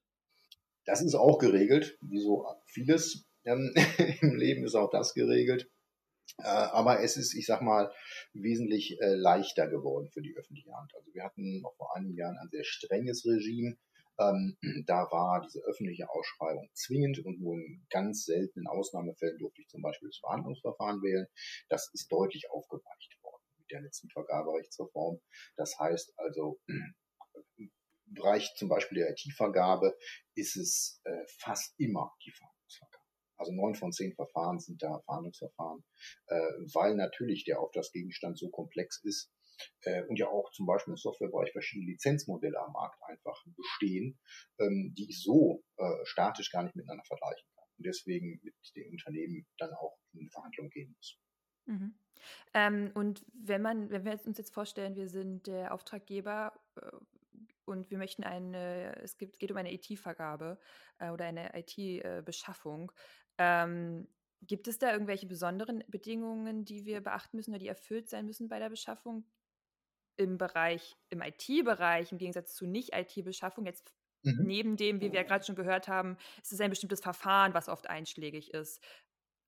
Das 0.85 1.01
ist 1.01 1.15
auch 1.15 1.37
geregelt, 1.37 1.97
wie 2.01 2.19
so 2.19 2.45
vieles 2.65 3.29
ähm, 3.45 3.73
im 4.21 4.35
Leben 4.35 4.65
ist 4.65 4.75
auch 4.75 4.89
das 4.89 5.13
geregelt. 5.13 5.71
Äh, 6.39 6.43
aber 6.43 7.01
es 7.01 7.17
ist, 7.17 7.33
ich 7.33 7.45
sag 7.45 7.61
mal, 7.61 7.91
wesentlich 8.33 8.97
äh, 9.01 9.15
leichter 9.15 9.67
geworden 9.67 10.09
für 10.11 10.21
die 10.21 10.35
öffentliche 10.35 10.73
Hand. 10.73 10.93
Also 10.95 11.13
wir 11.13 11.23
hatten 11.23 11.61
noch 11.61 11.75
vor 11.75 11.95
einigen 11.95 12.15
Jahren 12.15 12.37
ein 12.37 12.49
sehr 12.49 12.63
strenges 12.63 13.25
Regime. 13.25 13.77
Ähm, 14.19 14.57
da 14.87 15.07
war 15.11 15.41
diese 15.41 15.59
öffentliche 15.65 16.09
Ausschreibung 16.09 16.69
zwingend 16.73 17.19
und 17.25 17.39
nur 17.39 17.55
in 17.55 17.85
ganz 17.89 18.25
seltenen 18.25 18.67
Ausnahmefällen 18.67 19.37
durfte 19.39 19.61
ich 19.61 19.67
zum 19.67 19.81
Beispiel 19.81 20.09
das 20.09 20.19
Verhandlungsverfahren 20.19 21.01
wählen. 21.01 21.27
Das 21.69 21.89
ist 21.93 22.11
deutlich 22.11 22.49
aufgeweicht 22.51 23.17
worden 23.21 23.43
mit 23.57 23.71
der 23.71 23.81
letzten 23.81 24.09
Vergaberechtsreform. 24.09 25.19
Das 25.55 25.77
heißt 25.79 26.13
also, 26.17 26.59
im 27.57 27.71
Bereich 28.05 28.53
zum 28.55 28.67
Beispiel 28.67 28.99
der 28.99 29.11
IT-Vergabe 29.11 29.97
ist 30.35 30.57
es 30.57 31.01
äh, 31.05 31.23
fast 31.39 31.73
immer 31.79 32.11
die 32.25 32.31
Verhandlungsvergabe. 32.31 32.60
Also 33.41 33.53
neun 33.53 33.73
von 33.75 33.91
zehn 33.91 34.13
Verfahren 34.13 34.59
sind 34.59 34.81
da 34.83 34.99
Verhandlungsverfahren, 35.05 35.83
äh, 36.27 36.35
weil 36.73 36.95
natürlich 36.95 37.43
der 37.43 37.59
Auftragsgegenstand 37.59 38.37
so 38.37 38.49
komplex 38.49 39.03
ist 39.03 39.31
äh, 39.81 40.03
und 40.03 40.17
ja 40.17 40.27
auch 40.27 40.51
zum 40.51 40.67
Beispiel 40.67 40.93
im 40.93 40.97
Softwarebereich 40.97 41.51
verschiedene 41.51 41.91
Lizenzmodelle 41.91 42.59
am 42.59 42.71
Markt 42.71 43.01
einfach 43.07 43.43
bestehen, 43.55 44.19
ähm, 44.59 44.93
die 44.95 45.09
ich 45.09 45.21
so 45.23 45.63
äh, 45.77 46.05
statisch 46.05 46.51
gar 46.51 46.63
nicht 46.63 46.75
miteinander 46.75 47.03
vergleichen 47.05 47.47
kann. 47.55 47.65
Und 47.77 47.85
deswegen 47.85 48.39
mit 48.43 48.55
den 48.75 48.91
Unternehmen 48.91 49.47
dann 49.57 49.73
auch 49.73 49.97
in 50.13 50.29
Verhandlungen 50.29 50.69
gehen 50.69 50.93
muss. 50.95 51.17
Mhm. 51.65 51.95
Ähm, 52.53 52.91
und 52.93 53.25
wenn 53.33 53.63
man, 53.63 53.89
wenn 53.89 54.05
wir 54.05 54.19
uns 54.25 54.37
jetzt 54.37 54.53
vorstellen, 54.53 54.95
wir 54.95 55.07
sind 55.07 55.47
der 55.47 55.73
Auftraggeber 55.73 56.53
äh, 56.75 56.91
und 57.71 57.89
wir 57.89 57.97
möchten 57.97 58.23
eine, 58.23 58.95
es 59.01 59.17
gibt, 59.17 59.39
geht 59.39 59.51
um 59.51 59.57
eine 59.57 59.73
IT-Vergabe 59.73 60.59
äh, 60.99 61.09
oder 61.09 61.25
eine 61.25 61.51
IT-Beschaffung. 61.57 62.91
Ähm, 63.37 64.07
gibt 64.41 64.67
es 64.67 64.79
da 64.79 64.91
irgendwelche 64.91 65.27
besonderen 65.27 65.83
Bedingungen, 65.87 66.65
die 66.65 66.85
wir 66.85 67.01
beachten 67.01 67.37
müssen 67.37 67.51
oder 67.51 67.59
die 67.59 67.67
erfüllt 67.67 68.09
sein 68.09 68.25
müssen 68.25 68.47
bei 68.47 68.59
der 68.59 68.69
Beschaffung 68.69 69.25
im 70.17 70.37
Bereich, 70.37 70.97
im 71.09 71.21
IT-Bereich, 71.21 72.11
im 72.11 72.17
Gegensatz 72.17 72.55
zu 72.55 72.65
Nicht-IT-Beschaffung? 72.65 73.65
Jetzt 73.65 73.93
mhm. 74.23 74.43
neben 74.45 74.77
dem, 74.77 74.99
wie 74.99 75.11
wir 75.11 75.21
ja 75.21 75.25
gerade 75.25 75.45
schon 75.45 75.55
gehört 75.55 75.87
haben, 75.87 76.17
ist 76.41 76.51
es 76.51 76.61
ein 76.61 76.69
bestimmtes 76.69 77.01
Verfahren, 77.01 77.53
was 77.53 77.69
oft 77.69 77.87
einschlägig 77.87 78.53
ist. 78.53 78.83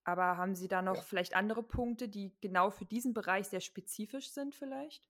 Aber 0.06 0.38
haben 0.38 0.56
Sie 0.56 0.68
da 0.68 0.82
noch 0.82 0.98
ja. 0.98 1.02
vielleicht 1.02 1.36
andere 1.36 1.64
Punkte, 1.64 2.10
die 2.10 2.34
genau 2.42 2.70
für 2.70 2.86
diesen 2.86 3.14
Bereich 3.14 3.48
sehr 3.48 3.62
spezifisch 3.62 4.30
sind 4.30 4.54
vielleicht? 4.54 5.10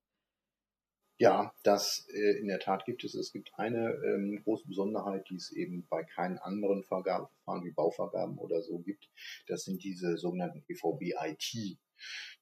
Ja, 1.20 1.54
das 1.64 2.08
äh, 2.10 2.40
in 2.40 2.48
der 2.48 2.60
Tat 2.60 2.86
gibt 2.86 3.04
es. 3.04 3.14
Es 3.14 3.32
gibt 3.32 3.52
eine 3.56 3.94
ähm, 4.04 4.42
große 4.44 4.68
Besonderheit, 4.68 5.30
die 5.30 5.36
es 5.36 5.52
eben 5.52 5.86
bei 5.88 6.04
keinen 6.04 6.40
anderen 6.40 6.84
Vergabeverfahren 6.84 7.64
wie 7.64 7.72
Bauvergaben 7.72 8.38
oder 8.40 8.62
so 8.62 8.80
gibt. 8.80 9.10
Das 9.48 9.64
sind 9.64 9.84
diese 9.84 10.18
sogenannten 10.18 10.64
EVB-IT. 10.68 11.78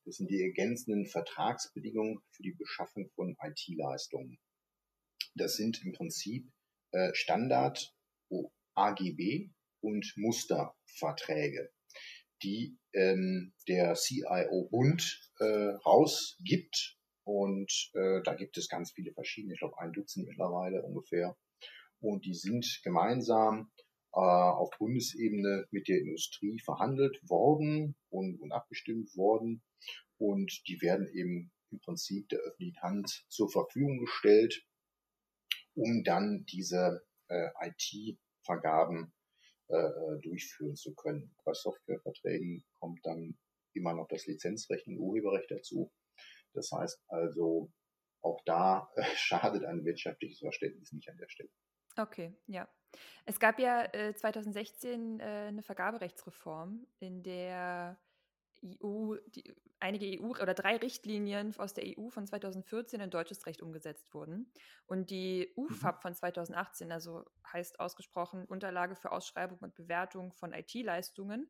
Das 0.05 0.15
sind 0.15 0.31
die 0.31 0.41
ergänzenden 0.41 1.05
Vertragsbedingungen 1.05 2.21
für 2.31 2.43
die 2.43 2.53
Beschaffung 2.53 3.09
von 3.09 3.37
IT-Leistungen. 3.41 4.39
Das 5.35 5.55
sind 5.55 5.83
im 5.83 5.91
Prinzip 5.91 6.49
äh, 6.91 7.13
Standard 7.13 7.93
AGB 8.73 9.49
und 9.81 10.13
Musterverträge, 10.15 11.71
die 12.41 12.77
ähm, 12.93 13.53
der 13.67 13.95
CIO-Bund 13.95 15.29
äh, 15.39 15.45
rausgibt 15.85 16.97
und 17.31 17.91
äh, 17.93 18.21
da 18.23 18.33
gibt 18.33 18.57
es 18.57 18.67
ganz 18.67 18.91
viele 18.91 19.13
verschiedene, 19.13 19.53
ich 19.53 19.59
glaube 19.59 19.79
ein 19.79 19.93
Dutzend 19.93 20.27
mittlerweile 20.27 20.83
ungefähr. 20.83 21.37
Und 22.01 22.25
die 22.25 22.33
sind 22.33 22.81
gemeinsam 22.83 23.71
äh, 24.13 24.19
auf 24.19 24.69
Bundesebene 24.77 25.65
mit 25.71 25.87
der 25.87 25.99
Industrie 25.99 26.59
verhandelt 26.59 27.17
worden 27.29 27.95
und, 28.09 28.41
und 28.41 28.51
abgestimmt 28.51 29.15
worden. 29.15 29.63
Und 30.17 30.61
die 30.67 30.81
werden 30.81 31.07
eben 31.07 31.53
im 31.71 31.79
Prinzip 31.79 32.27
der 32.27 32.39
öffentlichen 32.39 32.81
Hand 32.81 33.25
zur 33.29 33.49
Verfügung 33.49 33.99
gestellt, 33.99 34.65
um 35.73 36.03
dann 36.03 36.43
diese 36.51 37.01
äh, 37.29 37.47
IT-Vergaben 37.61 39.13
äh, 39.69 39.75
äh, 39.77 40.19
durchführen 40.21 40.75
zu 40.75 40.93
können. 40.95 41.33
Bei 41.45 41.53
Softwareverträgen 41.53 42.65
kommt 42.79 42.99
dann 43.05 43.37
immer 43.73 43.93
noch 43.93 44.09
das 44.09 44.25
Lizenzrecht 44.25 44.85
und 44.87 44.97
Urheberrecht 44.97 45.49
dazu. 45.49 45.93
Das 46.53 46.71
heißt 46.71 47.03
also, 47.07 47.71
auch 48.21 48.41
da 48.45 48.89
äh, 48.95 49.03
schadet 49.15 49.65
ein 49.65 49.83
wirtschaftliches 49.85 50.39
Verständnis 50.39 50.91
nicht 50.91 51.09
an 51.09 51.17
der 51.17 51.29
Stelle. 51.29 51.49
Okay, 51.97 52.35
ja. 52.47 52.67
Es 53.25 53.39
gab 53.39 53.59
ja 53.59 53.85
äh, 53.93 54.13
2016 54.13 55.19
äh, 55.19 55.23
eine 55.23 55.63
Vergaberechtsreform, 55.63 56.85
in 56.99 57.23
der 57.23 57.99
EU, 58.83 59.15
die, 59.27 59.53
einige 59.79 60.21
EU 60.21 60.29
oder 60.29 60.53
drei 60.53 60.77
Richtlinien 60.77 61.57
aus 61.57 61.73
der 61.73 61.85
EU 61.97 62.09
von 62.09 62.27
2014 62.27 63.01
in 63.01 63.09
deutsches 63.09 63.45
Recht 63.45 63.61
umgesetzt 63.61 64.13
wurden. 64.13 64.51
Und 64.85 65.09
die 65.09 65.51
UFAP 65.55 65.97
mhm. 65.97 66.01
von 66.01 66.15
2018, 66.15 66.91
also 66.91 67.25
heißt 67.51 67.79
ausgesprochen 67.79 68.45
Unterlage 68.45 68.95
für 68.95 69.11
Ausschreibung 69.11 69.59
und 69.59 69.73
Bewertung 69.75 70.33
von 70.33 70.53
IT-Leistungen, 70.53 71.49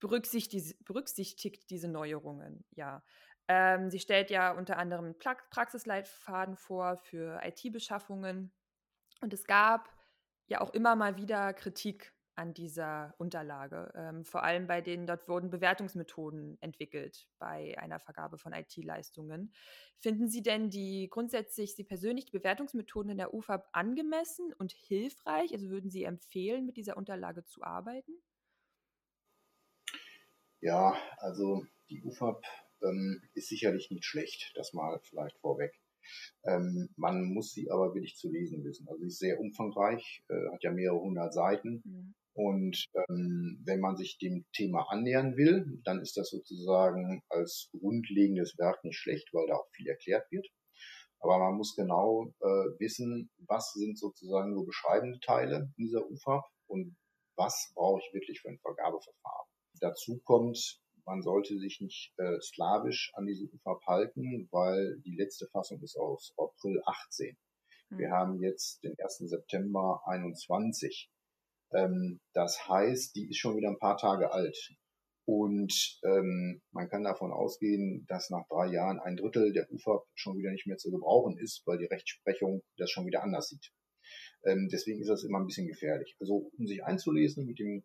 berücksichtigt, 0.00 0.84
berücksichtigt 0.84 1.70
diese 1.70 1.88
Neuerungen, 1.88 2.64
ja. 2.72 3.02
Ähm, 3.48 3.90
sie 3.90 3.98
stellt 3.98 4.30
ja 4.30 4.52
unter 4.52 4.78
anderem 4.78 5.16
pra 5.18 5.36
Praxisleitfaden 5.50 6.56
vor 6.56 6.96
für 6.96 7.40
IT-Beschaffungen. 7.42 8.52
Und 9.20 9.32
es 9.32 9.44
gab 9.44 9.88
ja 10.46 10.60
auch 10.60 10.70
immer 10.70 10.96
mal 10.96 11.16
wieder 11.16 11.52
Kritik 11.52 12.14
an 12.34 12.54
dieser 12.54 13.14
Unterlage. 13.18 13.92
Ähm, 13.94 14.24
vor 14.24 14.42
allem 14.42 14.66
bei 14.66 14.80
denen, 14.80 15.06
dort 15.06 15.28
wurden 15.28 15.50
Bewertungsmethoden 15.50 16.56
entwickelt 16.60 17.28
bei 17.38 17.76
einer 17.78 17.98
Vergabe 17.98 18.38
von 18.38 18.52
IT-Leistungen. 18.52 19.52
Finden 19.98 20.28
Sie 20.28 20.42
denn 20.42 20.70
die 20.70 21.08
grundsätzlich 21.10 21.76
Sie 21.76 21.84
persönlich 21.84 22.24
die 22.24 22.38
Bewertungsmethoden 22.38 23.10
in 23.10 23.18
der 23.18 23.34
UFAB 23.34 23.68
angemessen 23.72 24.52
und 24.58 24.72
hilfreich? 24.72 25.52
Also 25.52 25.68
würden 25.68 25.90
Sie 25.90 26.04
empfehlen, 26.04 26.64
mit 26.64 26.76
dieser 26.76 26.96
Unterlage 26.96 27.44
zu 27.44 27.62
arbeiten? 27.62 28.12
Ja, 30.60 30.96
also 31.18 31.66
die 31.90 32.02
UFAB 32.02 32.42
ähm, 32.82 33.22
ist 33.34 33.48
sicherlich 33.48 33.90
nicht 33.90 34.04
schlecht, 34.04 34.52
das 34.54 34.72
mal 34.72 35.00
vielleicht 35.02 35.38
vorweg. 35.38 35.72
Ähm, 36.44 36.88
man 36.96 37.24
muss 37.32 37.52
sie 37.52 37.70
aber 37.70 37.94
wirklich 37.94 38.16
zu 38.16 38.30
lesen 38.30 38.64
wissen. 38.64 38.88
Also 38.88 39.00
sie 39.00 39.06
ist 39.06 39.18
sehr 39.18 39.40
umfangreich, 39.40 40.24
äh, 40.28 40.52
hat 40.52 40.62
ja 40.62 40.72
mehrere 40.72 41.00
hundert 41.00 41.32
Seiten. 41.32 41.82
Mhm. 41.84 42.14
Und 42.34 42.86
ähm, 42.94 43.60
wenn 43.64 43.80
man 43.80 43.96
sich 43.96 44.18
dem 44.18 44.46
Thema 44.52 44.90
annähern 44.90 45.36
will, 45.36 45.80
dann 45.84 46.00
ist 46.00 46.16
das 46.16 46.30
sozusagen 46.30 47.22
als 47.28 47.68
grundlegendes 47.72 48.56
Werk 48.58 48.82
nicht 48.84 48.96
schlecht, 48.96 49.28
weil 49.32 49.46
da 49.48 49.56
auch 49.56 49.68
viel 49.72 49.86
erklärt 49.86 50.30
wird. 50.30 50.48
Aber 51.20 51.38
man 51.38 51.54
muss 51.54 51.76
genau 51.76 52.32
äh, 52.40 52.80
wissen, 52.80 53.30
was 53.46 53.72
sind 53.74 53.98
sozusagen 53.98 54.54
nur 54.54 54.66
beschreibende 54.66 55.20
Teile 55.20 55.70
dieser 55.76 56.10
UFAB 56.10 56.42
und 56.66 56.96
was 57.36 57.70
brauche 57.74 58.00
ich 58.00 58.14
wirklich 58.14 58.40
für 58.40 58.48
ein 58.48 58.58
Vergabeverfahren. 58.58 59.48
Dazu 59.80 60.20
kommt, 60.24 60.81
man 61.04 61.22
sollte 61.22 61.58
sich 61.58 61.80
nicht 61.80 62.12
äh, 62.18 62.40
slawisch 62.40 63.12
an 63.14 63.26
diese 63.26 63.46
UFAB 63.46 63.84
halten, 63.86 64.48
weil 64.50 65.00
die 65.04 65.16
letzte 65.16 65.46
Fassung 65.48 65.82
ist 65.82 65.96
aus 65.96 66.32
April 66.36 66.80
18. 66.84 67.36
Mhm. 67.90 67.98
Wir 67.98 68.10
haben 68.10 68.40
jetzt 68.40 68.82
den 68.84 68.94
1. 68.98 69.18
September 69.30 70.02
21. 70.06 71.10
Ähm, 71.72 72.20
das 72.32 72.68
heißt, 72.68 73.14
die 73.16 73.28
ist 73.28 73.38
schon 73.38 73.56
wieder 73.56 73.68
ein 73.68 73.78
paar 73.78 73.96
Tage 73.96 74.32
alt. 74.32 74.74
Und 75.24 76.00
ähm, 76.04 76.62
man 76.72 76.88
kann 76.88 77.04
davon 77.04 77.32
ausgehen, 77.32 78.04
dass 78.08 78.30
nach 78.30 78.46
drei 78.48 78.66
Jahren 78.66 78.98
ein 78.98 79.16
Drittel 79.16 79.52
der 79.52 79.70
UFAB 79.70 80.04
schon 80.14 80.36
wieder 80.36 80.50
nicht 80.50 80.66
mehr 80.66 80.78
zu 80.78 80.90
gebrauchen 80.90 81.38
ist, 81.38 81.62
weil 81.64 81.78
die 81.78 81.86
Rechtsprechung 81.86 82.62
das 82.76 82.90
schon 82.90 83.06
wieder 83.06 83.22
anders 83.22 83.48
sieht. 83.48 83.72
Ähm, 84.44 84.68
deswegen 84.72 85.00
ist 85.00 85.08
das 85.08 85.22
immer 85.22 85.38
ein 85.38 85.46
bisschen 85.46 85.68
gefährlich. 85.68 86.16
Also 86.20 86.50
um 86.58 86.66
sich 86.66 86.84
einzulesen, 86.84 87.46
mit 87.46 87.60
dem 87.60 87.84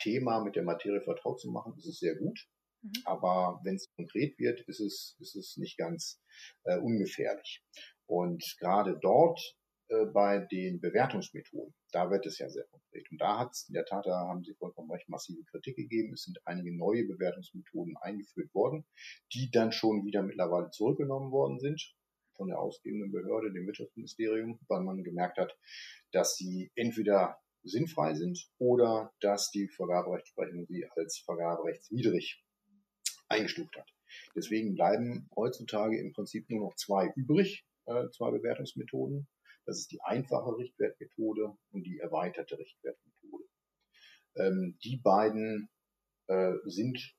Thema, 0.00 0.42
mit 0.42 0.56
der 0.56 0.64
Materie 0.64 1.00
vertraut 1.00 1.40
zu 1.40 1.50
machen, 1.50 1.74
ist 1.76 1.86
es 1.86 1.98
sehr 1.98 2.16
gut. 2.16 2.48
Mhm. 2.82 2.92
Aber 3.04 3.60
wenn 3.64 3.76
es 3.76 3.90
konkret 3.96 4.38
wird, 4.38 4.60
ist 4.62 4.80
es, 4.80 5.16
ist 5.20 5.36
es 5.36 5.56
nicht 5.56 5.78
ganz 5.78 6.20
äh, 6.64 6.78
ungefährlich. 6.78 7.62
Und 8.06 8.56
gerade 8.58 8.98
dort 9.00 9.40
äh, 9.88 10.06
bei 10.06 10.38
den 10.38 10.80
Bewertungsmethoden, 10.80 11.74
da 11.92 12.10
wird 12.10 12.26
es 12.26 12.38
ja 12.38 12.48
sehr 12.48 12.64
konkret. 12.64 13.10
Und 13.10 13.20
da 13.20 13.38
hat 13.38 13.52
es 13.52 13.68
in 13.68 13.74
der 13.74 13.84
Tat, 13.84 14.06
da 14.06 14.28
haben 14.28 14.44
Sie 14.44 14.54
vollkommen 14.54 14.90
recht, 14.90 15.08
massive 15.08 15.44
Kritik 15.50 15.76
gegeben. 15.76 16.12
Es 16.14 16.22
sind 16.22 16.38
einige 16.44 16.76
neue 16.76 17.04
Bewertungsmethoden 17.06 17.96
eingeführt 18.00 18.54
worden, 18.54 18.84
die 19.34 19.50
dann 19.50 19.72
schon 19.72 20.04
wieder 20.04 20.22
mittlerweile 20.22 20.70
zurückgenommen 20.70 21.30
worden 21.32 21.58
sind 21.58 21.94
von 22.36 22.48
der 22.48 22.58
ausgebenden 22.58 23.12
Behörde, 23.12 23.52
dem 23.52 23.66
Wirtschaftsministerium, 23.66 24.58
weil 24.68 24.80
man 24.80 25.02
gemerkt 25.02 25.36
hat, 25.36 25.54
dass 26.12 26.36
sie 26.36 26.70
entweder 26.74 27.38
sinnfrei 27.62 28.14
sind 28.14 28.48
oder 28.58 29.12
dass 29.20 29.50
die 29.50 29.68
Vergaberechtsprechung 29.68 30.66
sie 30.66 30.86
als 30.96 31.18
vergaberechtswidrig 31.18 32.44
eingestuft 33.28 33.76
hat. 33.76 33.92
Deswegen 34.34 34.74
bleiben 34.74 35.28
heutzutage 35.36 35.98
im 35.98 36.12
Prinzip 36.12 36.48
nur 36.50 36.68
noch 36.68 36.76
zwei 36.76 37.12
übrig, 37.16 37.64
äh, 37.86 38.08
zwei 38.10 38.30
Bewertungsmethoden. 38.30 39.28
Das 39.66 39.78
ist 39.78 39.92
die 39.92 40.00
einfache 40.02 40.56
Richtwertmethode 40.56 41.56
und 41.70 41.84
die 41.84 41.98
erweiterte 41.98 42.58
Richtwertmethode. 42.58 43.44
Ähm, 44.36 44.78
die 44.82 44.96
beiden 44.96 45.70
äh, 46.26 46.54
sind 46.64 47.14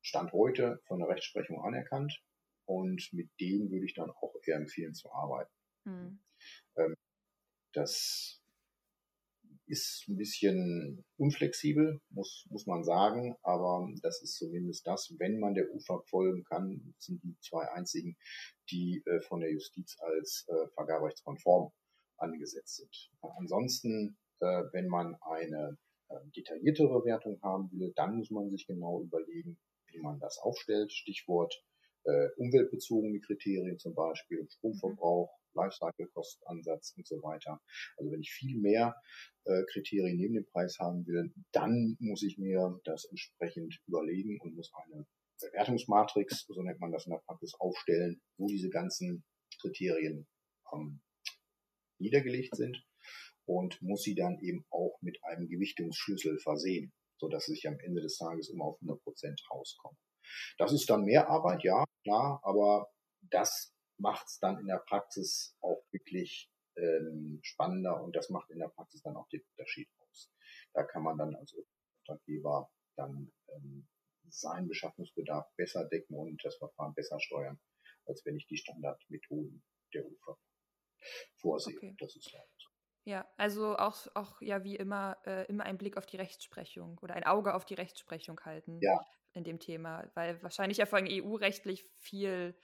Stand 0.00 0.32
heute 0.32 0.80
von 0.86 0.98
der 0.98 1.08
Rechtsprechung 1.08 1.62
anerkannt 1.62 2.20
und 2.64 3.08
mit 3.12 3.30
denen 3.40 3.70
würde 3.70 3.84
ich 3.84 3.94
dann 3.94 4.10
auch 4.10 4.34
eher 4.44 4.56
empfehlen 4.56 4.94
zu 4.94 5.12
arbeiten. 5.12 5.52
Mhm. 5.84 6.20
Ähm, 6.76 6.94
das 7.72 8.41
ist 9.72 10.04
ein 10.06 10.18
bisschen 10.18 11.02
unflexibel, 11.16 11.98
muss, 12.10 12.46
muss 12.50 12.66
man 12.66 12.84
sagen, 12.84 13.36
aber 13.42 13.88
das 14.02 14.22
ist 14.22 14.36
zumindest 14.36 14.86
das, 14.86 15.14
wenn 15.18 15.40
man 15.40 15.54
der 15.54 15.72
UFA 15.74 16.02
folgen 16.10 16.44
kann, 16.44 16.94
sind 16.98 17.22
die 17.24 17.34
zwei 17.40 17.66
einzigen, 17.72 18.18
die 18.70 19.02
äh, 19.06 19.20
von 19.22 19.40
der 19.40 19.50
Justiz 19.50 19.96
als 19.98 20.46
äh, 20.48 20.68
vergaberechtskonform 20.74 21.72
angesetzt 22.18 22.76
sind. 22.76 23.10
Ansonsten, 23.38 24.18
äh, 24.40 24.64
wenn 24.72 24.88
man 24.88 25.16
eine 25.22 25.78
äh, 26.10 26.16
detailliertere 26.36 27.02
Wertung 27.06 27.40
haben 27.42 27.70
will, 27.72 27.94
dann 27.96 28.16
muss 28.16 28.30
man 28.30 28.50
sich 28.50 28.66
genau 28.66 29.00
überlegen, 29.02 29.58
wie 29.86 30.00
man 30.00 30.20
das 30.20 30.38
aufstellt. 30.38 30.92
Stichwort 30.92 31.64
äh, 32.04 32.28
umweltbezogene 32.36 33.20
Kriterien 33.20 33.78
zum 33.78 33.94
Beispiel, 33.94 34.46
Stromverbrauch, 34.50 35.30
Lifecycle-Kostenansatz 35.54 36.94
und 36.96 37.06
so 37.06 37.16
weiter. 37.22 37.60
Also 37.96 38.10
wenn 38.10 38.20
ich 38.20 38.32
viel 38.32 38.58
mehr 38.58 38.94
äh, 39.44 39.62
Kriterien 39.72 40.16
neben 40.16 40.34
dem 40.34 40.46
Preis 40.46 40.78
haben 40.78 41.06
will, 41.06 41.32
dann 41.52 41.96
muss 42.00 42.22
ich 42.22 42.38
mir 42.38 42.80
das 42.84 43.04
entsprechend 43.06 43.78
überlegen 43.86 44.40
und 44.40 44.54
muss 44.54 44.70
eine 44.74 45.06
Bewertungsmatrix, 45.40 46.46
so 46.48 46.62
nennt 46.62 46.80
man 46.80 46.92
das 46.92 47.06
in 47.06 47.12
der 47.12 47.22
Praxis, 47.26 47.54
aufstellen, 47.58 48.20
wo 48.38 48.46
diese 48.46 48.70
ganzen 48.70 49.24
Kriterien 49.60 50.28
ähm, 50.72 51.00
niedergelegt 51.98 52.56
sind 52.56 52.84
und 53.46 53.80
muss 53.82 54.02
sie 54.02 54.14
dann 54.14 54.38
eben 54.40 54.64
auch 54.70 54.98
mit 55.00 55.18
einem 55.24 55.48
Gewichtungsschlüssel 55.48 56.38
versehen, 56.38 56.92
sodass 57.18 57.48
ich 57.48 57.66
am 57.66 57.78
Ende 57.80 58.00
des 58.00 58.16
Tages 58.16 58.50
immer 58.50 58.64
auf 58.64 58.80
100 58.82 59.02
Prozent 59.02 59.42
rauskomme. 59.50 59.96
Das 60.58 60.72
ist 60.72 60.88
dann 60.88 61.04
mehr 61.04 61.28
Arbeit, 61.28 61.62
ja, 61.64 61.84
klar, 62.04 62.40
aber 62.42 62.90
das 63.30 63.71
macht 64.02 64.26
es 64.26 64.38
dann 64.40 64.58
in 64.58 64.66
der 64.66 64.82
Praxis 64.86 65.56
auch 65.60 65.82
wirklich 65.92 66.50
ähm, 66.76 67.38
spannender 67.42 68.02
und 68.02 68.14
das 68.14 68.28
macht 68.28 68.50
in 68.50 68.58
der 68.58 68.68
Praxis 68.68 69.02
dann 69.02 69.16
auch 69.16 69.28
den 69.28 69.42
Unterschied 69.50 69.88
aus. 70.00 70.30
Da 70.74 70.82
kann 70.82 71.02
man 71.02 71.16
dann 71.16 71.34
als 71.36 71.54
Auftraggeber 71.54 72.70
dann 72.96 73.32
ähm, 73.48 73.88
seinen 74.28 74.68
Beschaffungsbedarf 74.68 75.46
besser 75.56 75.84
decken 75.84 76.16
und 76.16 76.42
das 76.44 76.56
Verfahren 76.56 76.94
besser 76.94 77.20
steuern, 77.20 77.60
als 78.06 78.24
wenn 78.24 78.36
ich 78.36 78.46
die 78.46 78.56
Standardmethoden 78.56 79.62
der 79.94 80.06
UFA 80.06 80.38
vorsehe. 81.36 81.76
Okay. 81.76 81.96
Das 81.98 82.16
ist 82.16 82.32
halt 82.32 82.48
so. 82.58 82.68
Ja, 83.04 83.28
also 83.36 83.76
auch, 83.76 84.06
auch 84.14 84.40
ja 84.40 84.62
wie 84.64 84.76
immer, 84.76 85.18
äh, 85.26 85.46
immer 85.46 85.64
einen 85.64 85.78
Blick 85.78 85.96
auf 85.96 86.06
die 86.06 86.16
Rechtsprechung 86.16 86.98
oder 87.02 87.14
ein 87.14 87.24
Auge 87.24 87.54
auf 87.54 87.64
die 87.64 87.74
Rechtsprechung 87.74 88.40
halten 88.40 88.78
ja. 88.80 89.00
in 89.32 89.44
dem 89.44 89.58
Thema, 89.58 90.10
weil 90.14 90.40
wahrscheinlich 90.42 90.78
ja 90.78 90.86
vor 90.86 90.98
allem 90.98 91.08
EU-rechtlich 91.10 91.84
viel 91.96 92.56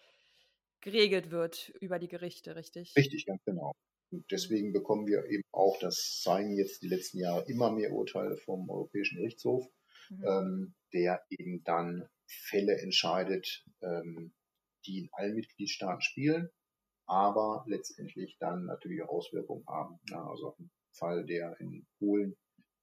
geregelt 0.80 1.30
wird 1.30 1.70
über 1.80 1.98
die 1.98 2.08
Gerichte, 2.08 2.56
richtig? 2.56 2.94
Richtig, 2.96 3.26
ganz 3.26 3.42
genau. 3.44 3.72
Und 4.10 4.30
deswegen 4.30 4.72
bekommen 4.72 5.06
wir 5.06 5.26
eben 5.26 5.42
auch, 5.52 5.78
das 5.80 6.20
zeigen 6.22 6.56
jetzt 6.56 6.82
die 6.82 6.88
letzten 6.88 7.18
Jahre 7.18 7.44
immer 7.48 7.70
mehr 7.70 7.92
Urteile 7.92 8.36
vom 8.36 8.68
Europäischen 8.70 9.18
Gerichtshof, 9.18 9.66
mhm. 10.10 10.24
ähm, 10.24 10.74
der 10.92 11.22
eben 11.30 11.62
dann 11.64 12.08
Fälle 12.26 12.78
entscheidet, 12.80 13.64
ähm, 13.82 14.32
die 14.86 15.00
in 15.00 15.08
allen 15.12 15.34
Mitgliedstaaten 15.34 16.00
spielen, 16.00 16.48
aber 17.06 17.64
letztendlich 17.66 18.36
dann 18.38 18.64
natürlich 18.64 19.02
auch 19.02 19.08
Auswirkungen 19.08 19.66
haben. 19.66 19.98
Ja, 20.08 20.26
also 20.26 20.54
ein 20.58 20.70
Fall, 20.92 21.24
der 21.26 21.58
in 21.60 21.86
Polen 21.98 22.36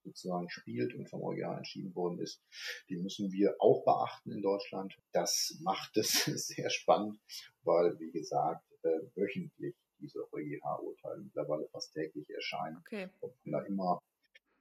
sozusagen 0.06 0.50
spielt 0.50 0.94
und 0.96 1.10
vom 1.10 1.24
EuGH 1.24 1.58
entschieden 1.58 1.94
worden 1.96 2.20
ist, 2.20 2.42
die 2.90 2.98
müssen 2.98 3.32
wir 3.32 3.56
auch 3.60 3.84
beachten 3.84 4.32
in 4.32 4.42
Deutschland. 4.42 4.96
Das 5.12 5.58
macht 5.62 5.98
es 5.98 6.26
sehr 6.48 6.70
spannend, 6.70 7.20
weil, 7.64 8.00
wie 8.00 8.12
gesagt, 8.12 8.64
äh, 8.84 9.02
wöchentlich 9.16 9.76
diese 10.00 10.32
EuGH-Urteile 10.32 11.22
mittlerweile 11.22 11.68
fast 11.70 11.94
täglich 11.94 12.30
erscheinen. 12.30 12.78
Okay. 12.78 13.10
Und 13.22 13.34
man 13.46 13.62
da 13.62 13.68
immer 13.68 14.00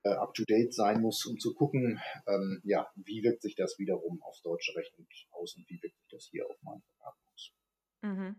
äh, 0.04 0.11
up-to-date 0.11 0.72
sein 0.72 1.00
muss, 1.00 1.26
um 1.26 1.38
zu 1.38 1.54
gucken, 1.54 2.00
ähm, 2.26 2.61
ja, 2.64 2.90
wie 2.94 3.22
wirkt 3.22 3.42
sich 3.42 3.54
das 3.54 3.78
wiederum 3.78 4.22
aufs 4.22 4.42
deutsche 4.42 4.76
Recht 4.76 4.94
aus 5.33 5.57
und 5.57 5.68
wie 5.68 5.83
wirkt 5.83 5.96
sich 5.98 6.09
das 6.11 6.28
hier 6.30 6.46
auf 6.46 6.57
mein 6.62 6.80
Verfahren 6.80 7.14
aus. 7.18 7.23
Mhm. 8.05 8.37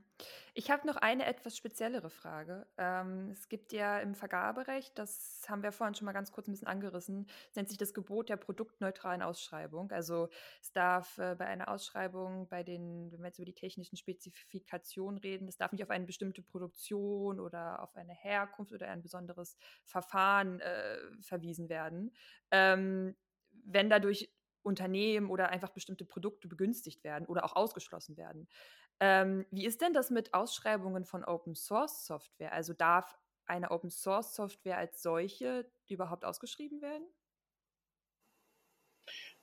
Ich 0.53 0.69
habe 0.69 0.85
noch 0.85 0.95
eine 0.95 1.25
etwas 1.25 1.57
speziellere 1.57 2.11
Frage. 2.11 2.67
Ähm, 2.77 3.31
es 3.31 3.49
gibt 3.49 3.73
ja 3.73 3.99
im 3.99 4.13
Vergaberecht, 4.13 4.97
das 4.97 5.43
haben 5.49 5.63
wir 5.63 5.71
vorhin 5.71 5.95
schon 5.95 6.05
mal 6.05 6.11
ganz 6.11 6.31
kurz 6.31 6.47
ein 6.47 6.51
bisschen 6.51 6.67
angerissen, 6.67 7.25
nennt 7.55 7.67
sich 7.69 7.79
das 7.79 7.95
Gebot 7.95 8.29
der 8.29 8.37
produktneutralen 8.37 9.23
Ausschreibung. 9.23 9.91
Also 9.91 10.29
es 10.61 10.71
darf 10.71 11.17
äh, 11.17 11.35
bei 11.35 11.47
einer 11.47 11.67
Ausschreibung, 11.67 12.47
bei 12.47 12.61
den, 12.61 13.11
wenn 13.11 13.21
wir 13.21 13.27
jetzt 13.27 13.39
über 13.39 13.45
die 13.47 13.55
technischen 13.55 13.97
Spezifikationen 13.97 15.17
reden, 15.17 15.47
es 15.47 15.57
darf 15.57 15.71
nicht 15.71 15.83
auf 15.83 15.89
eine 15.89 16.05
bestimmte 16.05 16.43
Produktion 16.43 17.39
oder 17.39 17.81
auf 17.81 17.95
eine 17.95 18.13
Herkunft 18.13 18.71
oder 18.71 18.87
ein 18.89 19.01
besonderes 19.01 19.57
Verfahren 19.83 20.59
äh, 20.59 20.99
verwiesen 21.21 21.69
werden. 21.69 22.15
Ähm, 22.51 23.15
wenn 23.63 23.89
dadurch 23.89 24.31
Unternehmen 24.65 25.29
oder 25.29 25.49
einfach 25.49 25.69
bestimmte 25.69 26.05
Produkte 26.05 26.47
begünstigt 26.47 27.03
werden 27.03 27.27
oder 27.27 27.45
auch 27.45 27.55
ausgeschlossen 27.55 28.17
werden. 28.17 28.47
Ähm, 28.99 29.45
wie 29.51 29.65
ist 29.65 29.81
denn 29.81 29.93
das 29.93 30.09
mit 30.09 30.33
Ausschreibungen 30.33 31.05
von 31.05 31.23
Open 31.25 31.55
Source 31.55 32.05
Software? 32.05 32.53
Also 32.53 32.73
darf 32.73 33.17
eine 33.45 33.71
Open 33.71 33.89
Source 33.89 34.35
Software 34.35 34.77
als 34.77 35.01
solche 35.01 35.69
überhaupt 35.87 36.25
ausgeschrieben 36.25 36.81
werden? 36.81 37.05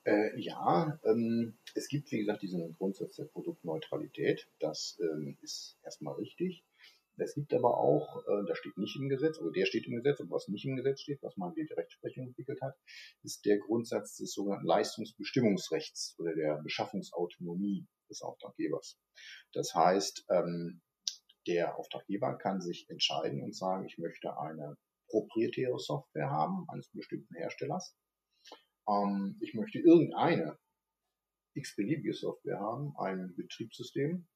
Äh, 0.05 0.37
ja, 0.39 0.99
ähm, 1.05 1.57
es 1.75 1.87
gibt, 1.87 2.11
wie 2.11 2.19
gesagt, 2.19 2.41
diesen 2.41 2.73
Grundsatz 2.73 3.15
der 3.15 3.25
Produktneutralität. 3.25 4.49
Das 4.59 4.99
ähm, 4.99 5.37
ist 5.41 5.77
erstmal 5.83 6.15
richtig. 6.15 6.65
Es 7.17 7.35
gibt 7.35 7.53
aber 7.53 7.77
auch, 7.77 8.25
äh, 8.27 8.45
das 8.47 8.57
steht 8.57 8.77
nicht 8.77 8.95
im 8.95 9.07
Gesetz, 9.07 9.37
also 9.37 9.51
der 9.51 9.65
steht 9.65 9.85
im 9.85 9.95
Gesetz, 9.95 10.19
und 10.19 10.31
was 10.31 10.47
nicht 10.47 10.65
im 10.65 10.75
Gesetz 10.75 11.01
steht, 11.01 11.21
was 11.21 11.37
man 11.37 11.53
die 11.53 11.61
Rechtsprechung 11.61 12.27
entwickelt 12.27 12.59
hat, 12.61 12.75
ist 13.21 13.45
der 13.45 13.59
Grundsatz 13.59 14.17
des 14.17 14.33
sogenannten 14.33 14.65
Leistungsbestimmungsrechts 14.65 16.15
oder 16.17 16.33
der 16.33 16.61
Beschaffungsautonomie 16.63 17.85
des 18.13 18.21
Auftraggebers. 18.21 18.99
Das 19.53 19.73
heißt, 19.73 20.25
ähm, 20.29 20.81
der 21.47 21.77
Auftraggeber 21.77 22.37
kann 22.37 22.61
sich 22.61 22.89
entscheiden 22.89 23.43
und 23.43 23.55
sagen, 23.55 23.85
ich 23.85 23.97
möchte 23.97 24.37
eine 24.37 24.77
proprietäre 25.09 25.77
Software 25.77 26.29
haben 26.29 26.65
eines 26.69 26.89
bestimmten 26.91 27.35
Herstellers. 27.35 27.95
Ähm, 28.87 29.37
ich 29.41 29.53
möchte 29.53 29.79
irgendeine 29.79 30.57
x-beliebige 31.55 32.13
Software 32.13 32.59
haben, 32.59 32.95
ein 32.97 33.35
Betriebssystem, 33.35 34.27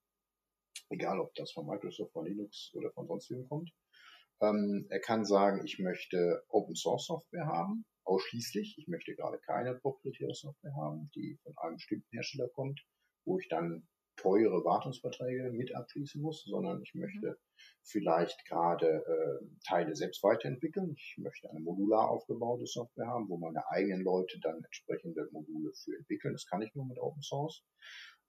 egal 0.90 1.20
ob 1.20 1.34
das 1.36 1.52
von 1.52 1.66
Microsoft, 1.66 2.14
von 2.14 2.26
Linux 2.26 2.72
oder 2.74 2.92
von 2.92 3.08
sonst 3.08 3.30
wem 3.32 3.48
kommt. 3.48 3.72
Ähm, 4.42 4.86
er 4.90 5.00
kann 5.00 5.26
sagen, 5.26 5.66
ich 5.66 5.80
möchte 5.80 6.44
Open 6.50 6.76
Source 6.76 7.08
Software 7.08 7.48
haben, 7.48 7.86
ausschließlich. 8.04 8.76
Ich 8.78 8.88
möchte 8.88 9.16
gerade 9.16 9.40
keine 9.40 9.76
proprietäre 9.76 10.34
Software 10.34 10.76
haben, 10.76 11.10
die 11.16 11.40
von 11.44 11.58
einem 11.58 11.76
bestimmten 11.76 12.08
Hersteller 12.12 12.50
kommt, 12.50 12.80
wo 13.28 13.38
ich 13.38 13.48
dann 13.50 13.88
teure 14.16 14.66
Wartungsverträge 14.66 15.52
mit 15.52 15.76
abschließen 15.76 16.22
muss, 16.22 16.44
sondern 16.46 16.82
ich 16.82 16.96
möchte 16.96 17.28
mhm. 17.28 17.36
vielleicht 17.84 18.46
gerade 18.46 18.88
äh, 18.88 19.46
Teile 19.68 19.96
selbst 19.96 20.24
weiterentwickeln. 20.24 20.96
Ich 20.98 21.16
möchte 21.20 21.50
eine 21.50 21.60
modular 21.60 22.10
aufgebaute 22.10 22.66
Software 22.66 23.08
haben, 23.08 23.30
wo 23.30 23.38
meine 23.38 23.68
eigenen 23.70 24.02
Leute 24.02 24.40
dann 24.40 24.64
entsprechende 24.64 25.30
Module 25.32 25.72
für 25.76 25.96
entwickeln. 25.96 26.34
Das 26.34 26.48
kann 26.48 26.62
ich 26.62 26.74
nur 26.74 26.86
mit 26.86 27.00
Open 27.00 27.22
Source. 27.22 27.64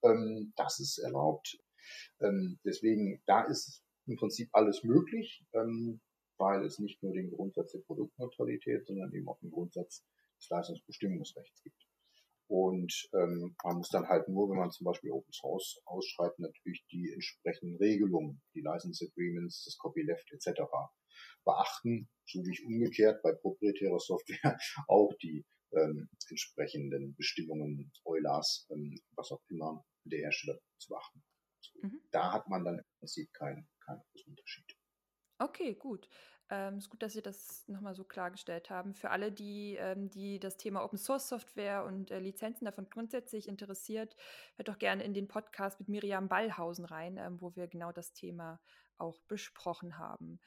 Ähm, 0.02 0.52
das 0.56 0.78
ist 0.78 0.98
erlaubt. 0.98 1.58
Ähm, 2.20 2.58
deswegen, 2.64 3.22
da 3.26 3.44
ist 3.44 3.82
im 4.06 4.16
Prinzip 4.16 4.50
alles 4.52 4.84
möglich, 4.84 5.44
ähm, 5.54 6.00
weil 6.36 6.64
es 6.64 6.78
nicht 6.78 7.02
nur 7.02 7.12
den 7.12 7.30
Grundsatz 7.30 7.72
der 7.72 7.80
Produktneutralität, 7.80 8.86
sondern 8.86 9.12
eben 9.12 9.28
auch 9.28 9.38
den 9.40 9.50
Grundsatz 9.50 10.04
des 10.38 10.48
Leistungsbestimmungsrechts 10.50 11.62
gibt. 11.62 11.67
Und 12.48 13.08
ähm, 13.12 13.54
man 13.62 13.76
muss 13.76 13.90
dann 13.90 14.08
halt 14.08 14.28
nur, 14.28 14.50
wenn 14.50 14.58
man 14.58 14.70
zum 14.70 14.86
Beispiel 14.86 15.10
Open 15.10 15.32
Source 15.32 15.80
ausschreibt, 15.84 16.38
natürlich 16.38 16.84
die 16.90 17.12
entsprechenden 17.12 17.76
Regelungen, 17.76 18.42
die 18.54 18.62
License 18.62 19.04
Agreements, 19.04 19.64
das 19.64 19.76
Copyleft 19.76 20.32
etc. 20.32 20.62
beachten, 21.44 22.08
so 22.26 22.40
wie 22.44 22.52
ich 22.52 22.64
umgekehrt 22.64 23.22
bei 23.22 23.32
proprietärer 23.32 24.00
Software 24.00 24.58
auch 24.88 25.12
die 25.22 25.44
ähm, 25.72 26.08
entsprechenden 26.30 27.14
Bestimmungen, 27.16 27.92
Eulers, 28.04 28.66
ähm, 28.70 28.98
was 29.14 29.30
auch 29.30 29.42
immer 29.50 29.84
der 30.04 30.20
Hersteller 30.20 30.58
zu 30.78 30.88
beachten. 30.88 31.22
Mhm. 31.82 32.00
Da 32.10 32.32
hat 32.32 32.48
man 32.48 32.64
dann 32.64 32.78
im 32.78 32.84
Prinzip 32.98 33.32
keinen 33.34 33.68
keinen 33.84 34.02
großen 34.12 34.30
Unterschied. 34.30 34.76
Okay, 35.38 35.74
gut. 35.74 36.08
Ähm, 36.50 36.78
ist 36.78 36.88
gut, 36.88 37.02
dass 37.02 37.12
Sie 37.12 37.20
das 37.20 37.68
nochmal 37.68 37.94
so 37.94 38.04
klargestellt 38.04 38.70
haben. 38.70 38.94
Für 38.94 39.10
alle, 39.10 39.30
die, 39.30 39.76
ähm, 39.78 40.08
die 40.08 40.38
das 40.38 40.56
Thema 40.56 40.82
Open 40.82 40.98
Source 40.98 41.28
Software 41.28 41.84
und 41.84 42.10
äh, 42.10 42.20
Lizenzen 42.20 42.64
davon 42.64 42.88
grundsätzlich 42.88 43.48
interessiert, 43.48 44.16
hört 44.56 44.68
doch 44.68 44.78
gerne 44.78 45.04
in 45.04 45.12
den 45.12 45.28
Podcast 45.28 45.78
mit 45.78 45.88
Miriam 45.88 46.28
Ballhausen 46.28 46.86
rein, 46.86 47.18
ähm, 47.18 47.40
wo 47.40 47.54
wir 47.54 47.66
genau 47.66 47.92
das 47.92 48.14
Thema 48.14 48.60
auch 48.96 49.20
besprochen 49.28 49.98
haben. 49.98 50.40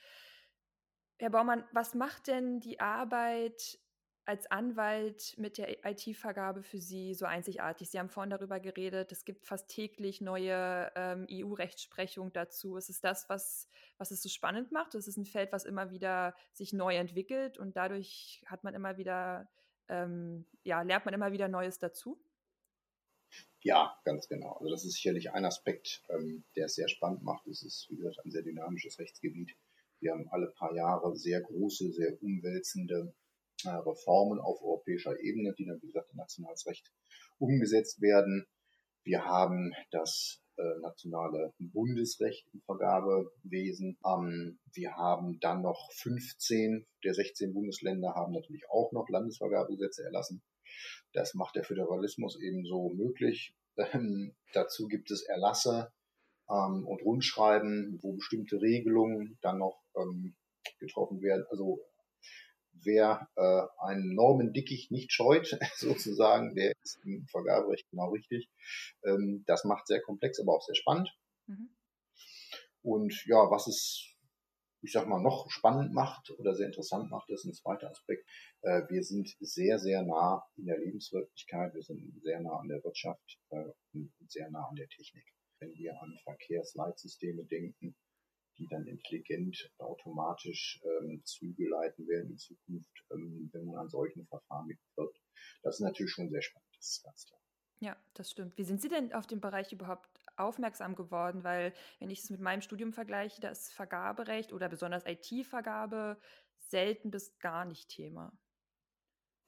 Herr 1.19 1.29
Baumann, 1.29 1.63
was 1.71 1.93
macht 1.93 2.25
denn 2.25 2.59
die 2.59 2.79
Arbeit 2.79 3.77
als 4.25 4.49
Anwalt 4.49 5.35
mit 5.37 5.57
der 5.57 5.85
IT-Vergabe 5.85 6.63
für 6.63 6.79
Sie 6.79 7.13
so 7.13 7.25
einzigartig? 7.25 7.89
Sie 7.89 7.99
haben 7.99 8.09
vorhin 8.09 8.29
darüber 8.29 8.59
geredet, 8.59 9.11
es 9.11 9.25
gibt 9.25 9.45
fast 9.45 9.67
täglich 9.69 10.21
neue 10.21 10.91
ähm, 10.95 11.27
EU-Rechtsprechung 11.29 12.31
dazu. 12.31 12.77
Ist 12.77 12.89
es 12.89 13.01
das, 13.01 13.29
was, 13.29 13.67
was 13.97 14.11
es 14.11 14.21
so 14.21 14.29
spannend 14.29 14.71
macht? 14.71 14.95
Es 14.95 15.07
ist 15.07 15.17
ein 15.17 15.25
Feld, 15.25 15.51
was 15.51 15.65
immer 15.65 15.91
wieder 15.91 16.35
sich 16.53 16.73
neu 16.73 16.95
entwickelt 16.95 17.57
und 17.57 17.75
dadurch 17.75 18.43
hat 18.45 18.63
man 18.63 18.73
immer 18.73 18.97
wieder, 18.97 19.49
ähm, 19.89 20.45
ja, 20.63 20.81
lernt 20.81 21.05
man 21.05 21.13
immer 21.13 21.31
wieder 21.31 21.47
Neues 21.47 21.79
dazu? 21.79 22.21
Ja, 23.63 23.95
ganz 24.05 24.27
genau. 24.27 24.53
Also 24.53 24.71
das 24.71 24.85
ist 24.85 24.93
sicherlich 24.93 25.31
ein 25.31 25.45
Aspekt, 25.45 26.03
ähm, 26.09 26.43
der 26.55 26.65
es 26.65 26.75
sehr 26.75 26.87
spannend 26.87 27.23
macht. 27.23 27.47
Es 27.47 27.61
ist, 27.63 27.87
wie 27.89 27.97
gesagt, 27.97 28.19
ein 28.25 28.31
sehr 28.31 28.41
dynamisches 28.41 28.97
Rechtsgebiet. 28.99 29.55
Wir 29.99 30.13
haben 30.13 30.27
alle 30.29 30.47
paar 30.47 30.73
Jahre 30.73 31.15
sehr 31.15 31.41
große, 31.41 31.91
sehr 31.91 32.21
umwälzende 32.23 33.13
Reformen 33.69 34.39
auf 34.39 34.61
europäischer 34.61 35.19
Ebene, 35.19 35.53
die 35.57 35.65
dann, 35.65 35.81
wie 35.81 35.87
gesagt, 35.87 36.11
in 36.11 36.17
nationales 36.17 36.65
Recht 36.67 36.91
umgesetzt 37.39 38.01
werden. 38.01 38.47
Wir 39.03 39.25
haben 39.25 39.73
das 39.91 40.41
äh, 40.57 40.79
nationale 40.81 41.53
Bundesrecht 41.59 42.47
im 42.53 42.61
Vergabewesen. 42.61 43.97
Ähm, 44.05 44.59
wir 44.73 44.95
haben 44.95 45.39
dann 45.39 45.61
noch 45.61 45.91
15 45.93 46.85
der 47.03 47.13
16 47.13 47.53
Bundesländer 47.53 48.13
haben 48.13 48.33
natürlich 48.33 48.69
auch 48.69 48.91
noch 48.91 49.09
Landesvergabegesetze 49.09 50.03
erlassen. 50.03 50.43
Das 51.13 51.33
macht 51.33 51.55
der 51.55 51.63
Föderalismus 51.63 52.39
ebenso 52.39 52.89
möglich. 52.89 53.55
Ähm, 53.77 54.35
dazu 54.53 54.87
gibt 54.87 55.09
es 55.11 55.23
Erlasse 55.23 55.91
ähm, 56.49 56.85
und 56.85 57.01
Rundschreiben, 57.01 57.99
wo 58.01 58.13
bestimmte 58.13 58.61
Regelungen 58.61 59.37
dann 59.41 59.57
noch 59.59 59.81
getroffen 60.79 61.21
werden. 61.21 61.45
Also 61.49 61.79
wer 62.83 63.29
äh, 63.35 63.85
einen 63.85 64.13
Normendickicht 64.15 64.91
nicht 64.91 65.11
scheut, 65.11 65.57
sozusagen, 65.77 66.55
der 66.55 66.73
ist 66.83 66.99
im 67.03 67.27
Vergaberecht 67.27 67.89
genau 67.89 68.09
richtig. 68.11 68.49
Ähm, 69.03 69.43
das 69.47 69.63
macht 69.63 69.87
sehr 69.87 70.01
komplex, 70.01 70.39
aber 70.39 70.55
auch 70.55 70.63
sehr 70.63 70.75
spannend. 70.75 71.09
Mhm. 71.47 71.69
Und 72.83 73.25
ja, 73.27 73.49
was 73.51 73.67
es, 73.67 74.07
ich 74.81 74.91
sag 74.91 75.07
mal, 75.07 75.21
noch 75.21 75.49
spannend 75.51 75.93
macht 75.93 76.31
oder 76.31 76.55
sehr 76.55 76.67
interessant 76.67 77.11
macht, 77.11 77.29
ist 77.29 77.45
ein 77.45 77.53
zweiter 77.53 77.89
Aspekt. 77.89 78.27
Äh, 78.61 78.81
wir 78.89 79.03
sind 79.03 79.35
sehr, 79.39 79.77
sehr 79.79 80.03
nah 80.03 80.43
in 80.55 80.65
der 80.65 80.79
Lebenswirklichkeit, 80.79 81.73
wir 81.73 81.83
sind 81.83 82.21
sehr 82.23 82.39
nah 82.41 82.57
an 82.57 82.67
der 82.67 82.83
Wirtschaft 82.83 83.39
äh, 83.49 83.65
und 83.93 84.11
sehr 84.27 84.49
nah 84.49 84.67
an 84.67 84.75
der 84.75 84.89
Technik. 84.89 85.25
Wenn 85.59 85.73
wir 85.75 86.01
an 86.01 86.17
Verkehrsleitsysteme 86.23 87.43
denken, 87.45 87.95
die 88.57 88.67
dann 88.67 88.85
intelligent 88.87 89.71
automatisch 89.77 90.81
ähm, 90.83 91.21
Züge 91.25 91.67
leiten 91.69 92.07
werden 92.07 92.31
in 92.31 92.37
Zukunft, 92.37 93.05
ähm, 93.11 93.49
wenn 93.53 93.65
man 93.65 93.77
an 93.77 93.89
solchen 93.89 94.25
Verfahren 94.27 94.67
mitwirkt. 94.67 95.19
Das 95.63 95.75
ist 95.75 95.81
natürlich 95.81 96.11
schon 96.11 96.29
sehr 96.29 96.41
spannend, 96.41 96.69
das 96.77 96.87
ist 96.89 97.03
ganz 97.03 97.25
klar. 97.25 97.41
Ja, 97.79 97.97
das 98.13 98.29
stimmt. 98.29 98.57
Wie 98.59 98.63
sind 98.63 98.79
Sie 98.79 98.89
denn 98.89 99.11
auf 99.13 99.25
den 99.25 99.41
Bereich 99.41 99.73
überhaupt 99.73 100.07
aufmerksam 100.37 100.95
geworden? 100.95 101.43
Weil, 101.43 101.73
wenn 101.99 102.11
ich 102.11 102.19
es 102.19 102.29
mit 102.29 102.39
meinem 102.39 102.61
Studium 102.61 102.93
vergleiche, 102.93 103.41
da 103.41 103.49
ist 103.49 103.73
Vergaberecht 103.73 104.53
oder 104.53 104.69
besonders 104.69 105.03
IT-Vergabe 105.07 106.19
selten 106.69 107.09
bis 107.09 107.39
gar 107.39 107.65
nicht 107.65 107.89
Thema. 107.89 108.31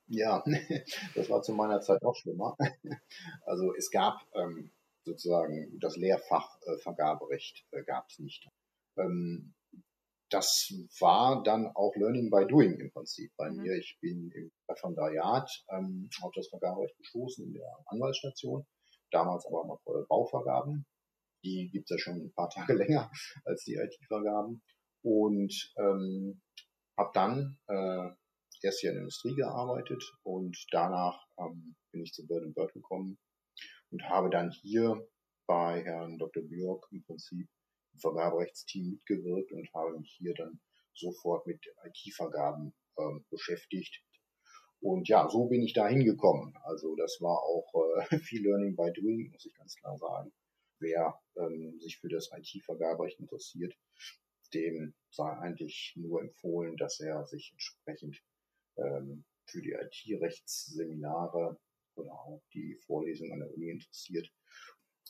Ja, 0.08 0.44
das 1.16 1.30
war 1.30 1.44
zu 1.44 1.54
meiner 1.54 1.82
Zeit 1.82 2.04
auch 2.04 2.16
schlimmer. 2.16 2.58
Also 3.46 3.74
es 3.76 3.92
gab 3.92 4.20
ähm, 4.34 4.72
sozusagen 5.04 5.80
das 5.80 5.96
Lehrfach 5.96 6.60
äh, 6.62 6.78
Vergaberecht 6.78 7.66
äh, 7.72 7.84
gab 7.84 8.10
es 8.10 8.20
nicht. 8.20 8.50
Ähm, 8.98 9.54
das 10.30 10.74
war 11.00 11.44
dann 11.44 11.68
auch 11.76 11.96
Learning 11.96 12.32
by 12.32 12.46
Doing 12.48 12.80
im 12.80 12.92
Prinzip 12.92 13.32
bei 13.38 13.52
mhm. 13.52 13.62
mir. 13.62 13.78
Ich 13.78 13.98
bin 14.02 14.32
im 14.32 14.52
Referendariat 14.70 15.50
ähm, 15.70 16.10
auf 16.22 16.32
das 16.34 16.48
Vergaberecht 16.50 16.98
gestoßen 16.98 17.46
in 17.46 17.54
der 17.54 17.70
Anwaltsstation, 17.86 18.66
damals 19.12 19.46
aber 19.46 19.66
noch 19.66 19.82
äh, 19.86 20.06
Bauvergaben. 20.08 20.86
Die 21.44 21.70
gibt 21.72 21.90
es 21.90 21.98
ja 21.98 22.00
schon 22.00 22.22
ein 22.22 22.34
paar 22.34 22.50
Tage 22.54 22.74
länger 22.74 23.12
als 23.46 23.64
die 23.64 23.76
IT-Vergaben. 23.76 24.64
Und 25.04 25.74
ähm, 25.78 26.42
habe 26.98 27.12
dann 27.14 27.58
äh, 27.68 28.10
erst 28.64 28.80
hier 28.80 28.92
in 28.92 28.96
der 28.96 29.02
Industrie 29.04 29.36
gearbeitet 29.36 30.04
und 30.24 30.58
danach 30.72 31.22
ähm, 31.38 31.76
bin 31.92 32.02
ich 32.02 32.14
zu 32.14 32.26
Bird 32.26 32.54
Bird 32.56 32.74
gekommen 32.74 33.20
und 33.92 34.04
habe 34.10 34.30
dann 34.30 34.52
hier 34.52 35.06
bei 35.46 35.84
Herrn 35.84 36.18
Dr. 36.18 36.44
Björk 36.44 36.88
im 36.92 37.04
Prinzip 37.04 37.50
Vergaberechtsteam 38.00 38.92
mitgewirkt 38.92 39.52
und 39.52 39.72
habe 39.74 39.98
mich 39.98 40.16
hier 40.18 40.34
dann 40.34 40.60
sofort 40.94 41.48
mit 41.48 41.66
IT-Vergaben 41.86 42.74
ähm, 42.98 43.26
beschäftigt. 43.30 44.04
Und 44.80 45.08
ja, 45.08 45.30
so 45.30 45.46
bin 45.46 45.62
ich 45.62 45.74
da 45.74 45.88
hingekommen. 45.88 46.54
Also 46.64 46.96
das 46.96 47.18
war 47.22 47.40
auch 47.42 47.74
äh, 48.12 48.20
viel 48.20 48.44
Learning 48.44 48.76
by 48.76 48.92
Doing, 48.92 49.32
muss 49.32 49.46
ich 49.46 49.56
ganz 49.56 49.76
klar 49.76 49.98
sagen. 49.98 50.34
Wer 50.80 51.20
ähm, 51.38 51.80
sich 51.80 52.00
für 52.00 52.10
das 52.10 52.30
IT-Vergaberecht 52.34 53.20
interessiert, 53.20 53.74
dem 54.54 54.94
sei 55.10 55.30
eigentlich 55.38 55.94
nur 55.96 56.22
empfohlen, 56.22 56.76
dass 56.78 57.00
er 57.00 57.26
sich 57.26 57.52
entsprechend 57.54 58.22
ähm, 58.78 59.24
für 59.46 59.62
die 59.62 59.72
IT-Rechtsseminare 59.72 61.58
oder 61.96 62.12
auch 62.12 62.44
die 62.54 62.76
Vorlesung 62.86 63.32
an 63.32 63.40
der 63.40 63.54
Uni 63.54 63.70
interessiert. 63.70 64.30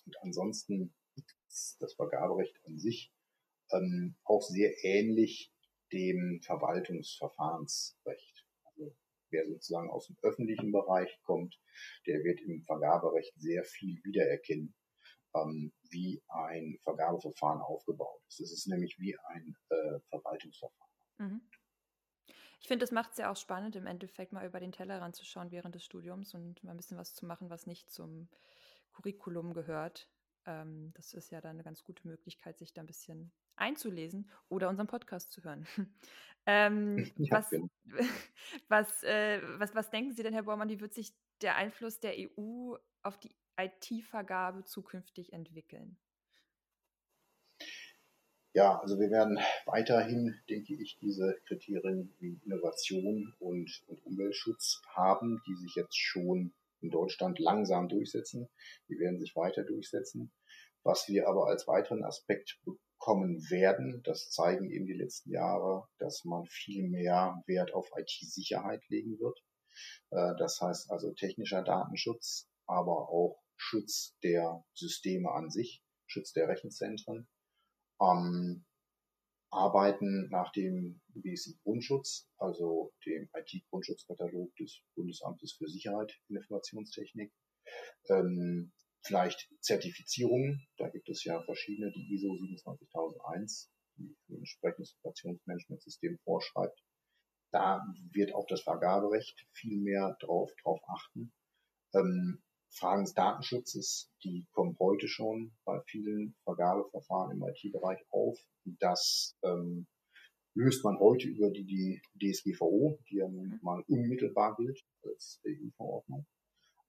Und 0.05 0.16
ansonsten 0.22 0.93
das 1.80 1.93
Vergaberecht 1.93 2.60
an 2.66 2.78
sich 2.78 3.14
ähm, 3.72 4.16
auch 4.24 4.41
sehr 4.41 4.84
ähnlich 4.84 5.51
dem 5.91 6.41
Verwaltungsverfahrensrecht. 6.43 8.45
Also 8.64 8.95
wer 9.30 9.47
sozusagen 9.47 9.89
aus 9.89 10.08
dem 10.08 10.18
öffentlichen 10.22 10.72
Bereich 10.72 11.20
kommt, 11.24 11.60
der 12.08 12.24
wird 12.24 12.41
im 12.41 12.64
Vergaberecht 12.64 13.34
sehr 13.38 13.64
viel 13.64 14.04
wiedererkennen, 14.04 14.74
ähm, 15.36 15.74
wie 15.89 16.22
ein 16.28 16.80
Vergabeverfahren 16.84 17.62
aufgebaut 17.62 18.22
ist. 18.28 18.39
Es 18.39 18.51
ist 18.51 18.68
nämlich 18.68 18.97
wie 18.99 19.16
ein 19.28 19.56
äh, 19.70 19.99
Verwaltungsverfahren. 20.10 20.93
Mhm. 21.20 21.41
Ich 22.60 22.68
finde, 22.68 22.84
das 22.84 22.91
macht 22.91 23.12
es 23.12 23.18
ja 23.18 23.30
auch 23.30 23.36
spannend, 23.36 23.76
im 23.76 23.88
Endeffekt 23.88 24.32
mal 24.32 24.45
über 24.45 24.62
den 24.62 24.72
Tellerrand 24.72 25.18
zu 25.18 25.26
schauen 25.26 25.51
während 25.51 25.76
des 25.76 25.84
Studiums 25.84 26.34
und 26.34 26.64
mal 26.64 26.72
ein 26.72 26.78
bisschen 26.78 26.97
was 26.97 27.14
zu 27.14 27.26
machen, 27.26 27.49
was 27.49 27.68
nicht 27.68 27.91
zum 27.91 28.30
Curriculum 28.93 29.54
gehört. 29.54 30.10
Ähm, 30.46 30.91
das 30.96 31.14
ist 31.14 31.32
ja 31.32 31.41
dann 31.41 31.52
eine 31.52 31.64
ganz 31.64 31.84
gute 31.84 32.08
Möglichkeit, 32.08 32.58
sich 32.58 32.74
da 32.74 32.82
ein 32.82 32.88
bisschen 32.88 33.32
einzulesen 33.56 34.30
oder 34.50 34.70
unseren 34.70 34.88
Podcast 34.88 35.32
zu 35.32 35.44
hören. 35.44 35.68
ähm, 36.46 37.12
ja, 37.18 37.38
was, 37.38 37.50
genau. 37.50 37.70
was, 38.68 39.04
äh, 39.04 39.41
was, 39.60 39.74
was 39.76 39.89
denken 39.89 40.14
Sie 40.14 40.24
denn, 40.24 40.34
Herr 40.34 40.44
Bormann, 40.44 40.70
wie 40.70 40.80
wird 40.80 40.94
sich 40.94 41.14
der 41.41 41.56
Einfluss 41.56 42.00
der 42.00 42.14
EU 42.18 42.76
auf 43.04 43.18
die 43.18 43.36
IT-Vergabe 43.58 44.64
zukünftig 44.64 45.34
entwickeln? 45.34 45.98
Ja, 48.56 48.80
also 48.80 49.00
wir 49.00 49.10
werden 49.10 49.39
weiterhin, 49.66 50.39
denke 50.48 50.76
ich, 50.76 51.00
diese 51.00 51.39
Kriterien 51.48 52.14
wie 52.20 52.39
Innovation 52.46 53.34
und, 53.39 53.84
und 53.88 54.06
Umweltschutz 54.06 54.82
haben, 54.89 55.41
die 55.48 55.56
sich 55.56 55.74
jetzt 55.76 55.98
schon 55.98 56.54
in 56.84 56.89
Deutschland 56.89 57.39
langsam 57.39 57.88
durchsetzen. 57.88 58.49
Die 58.89 58.99
werden 58.99 59.19
sich 59.19 59.36
weiter 59.36 59.63
durchsetzen. 59.63 60.34
Was 60.84 61.07
wir 61.07 61.27
aber 61.27 61.47
als 61.47 61.67
weiteren 61.67 62.03
Aspekt 62.03 62.59
bekommen 62.65 63.39
werden, 63.49 64.01
das 64.03 64.29
zeigen 64.29 64.69
eben 64.69 64.86
die 64.86 64.93
letzten 64.93 65.31
Jahre, 65.31 65.88
dass 65.97 66.25
man 66.25 66.45
viel 66.45 66.89
mehr 66.89 67.41
Wert 67.47 67.73
auf 67.73 67.89
IT-Sicherheit 67.95 68.84
legen 68.89 69.17
wird. 69.19 69.39
Äh, 70.11 70.36
das 70.38 70.59
heißt 70.61 70.91
also 70.91 71.13
technischer 71.13 71.63
Datenschutz, 71.63 72.49
aber 72.67 73.09
auch 73.09 73.41
Schutz 73.55 74.17
der 74.23 74.63
Systeme 74.73 75.31
an 75.31 75.49
sich, 75.49 75.81
Schutz 76.05 76.34
der 76.34 76.49
Rechenzentren. 76.49 77.29
Ähm, 78.01 78.65
arbeiten 79.54 80.30
nach 80.30 80.51
dem 80.51 81.01
BSI-Grundschutz, 81.14 82.28
also 82.38 82.93
dem 83.06 83.30
IT-Grundschutzkatalog 83.34 84.56
des 84.56 84.82
Bundesamtes 84.95 85.54
für 85.54 85.68
Sicherheit 85.68 86.20
in 86.28 86.38
Informationstechnik. 86.38 87.32
Ähm, 88.10 88.74
vielleicht 89.06 89.49
Zertifizierungen, 89.62 90.66
da 90.78 90.89
gibt 90.89 91.10
es 91.10 91.24
ja 91.24 91.41
verschiedene, 91.43 91.91
die 91.91 92.14
ISO 92.14 92.36
27001, 92.38 93.72
die 93.97 94.16
ein 94.30 94.38
entsprechendes 94.38 94.93
Informationsmanagementsystem 94.93 96.18
vorschreibt. 96.24 96.84
Da 97.51 97.82
wird 98.12 98.34
auch 98.34 98.47
das 98.47 98.62
Vergaberecht 98.62 99.45
viel 99.51 99.78
mehr 99.78 100.18
drauf, 100.20 100.51
drauf 100.64 100.80
achten. 100.88 101.32
Ähm, 101.93 102.41
Fragen 102.74 103.03
des 103.03 103.13
Datenschutzes, 103.13 104.11
die 104.24 104.47
kommen 104.51 104.76
heute 104.80 105.07
schon 105.07 105.53
bei 105.63 105.80
vielen 105.86 106.36
Vergabeverfahren 106.43 107.32
im 107.32 107.43
IT-Bereich 107.43 107.99
auf. 108.09 108.39
Das 108.65 109.36
ähm, 109.43 109.86
löst 110.55 110.84
man 110.84 110.97
heute 110.99 111.28
über 111.28 111.51
die, 111.51 111.65
die 111.65 112.01
DSGVO, 112.19 112.99
die 113.09 113.17
ja 113.17 113.28
nun 113.28 113.59
mal 113.61 113.84
unmittelbar 113.88 114.55
gilt 114.55 114.84
als 115.03 115.39
EU-Verordnung. 115.45 116.26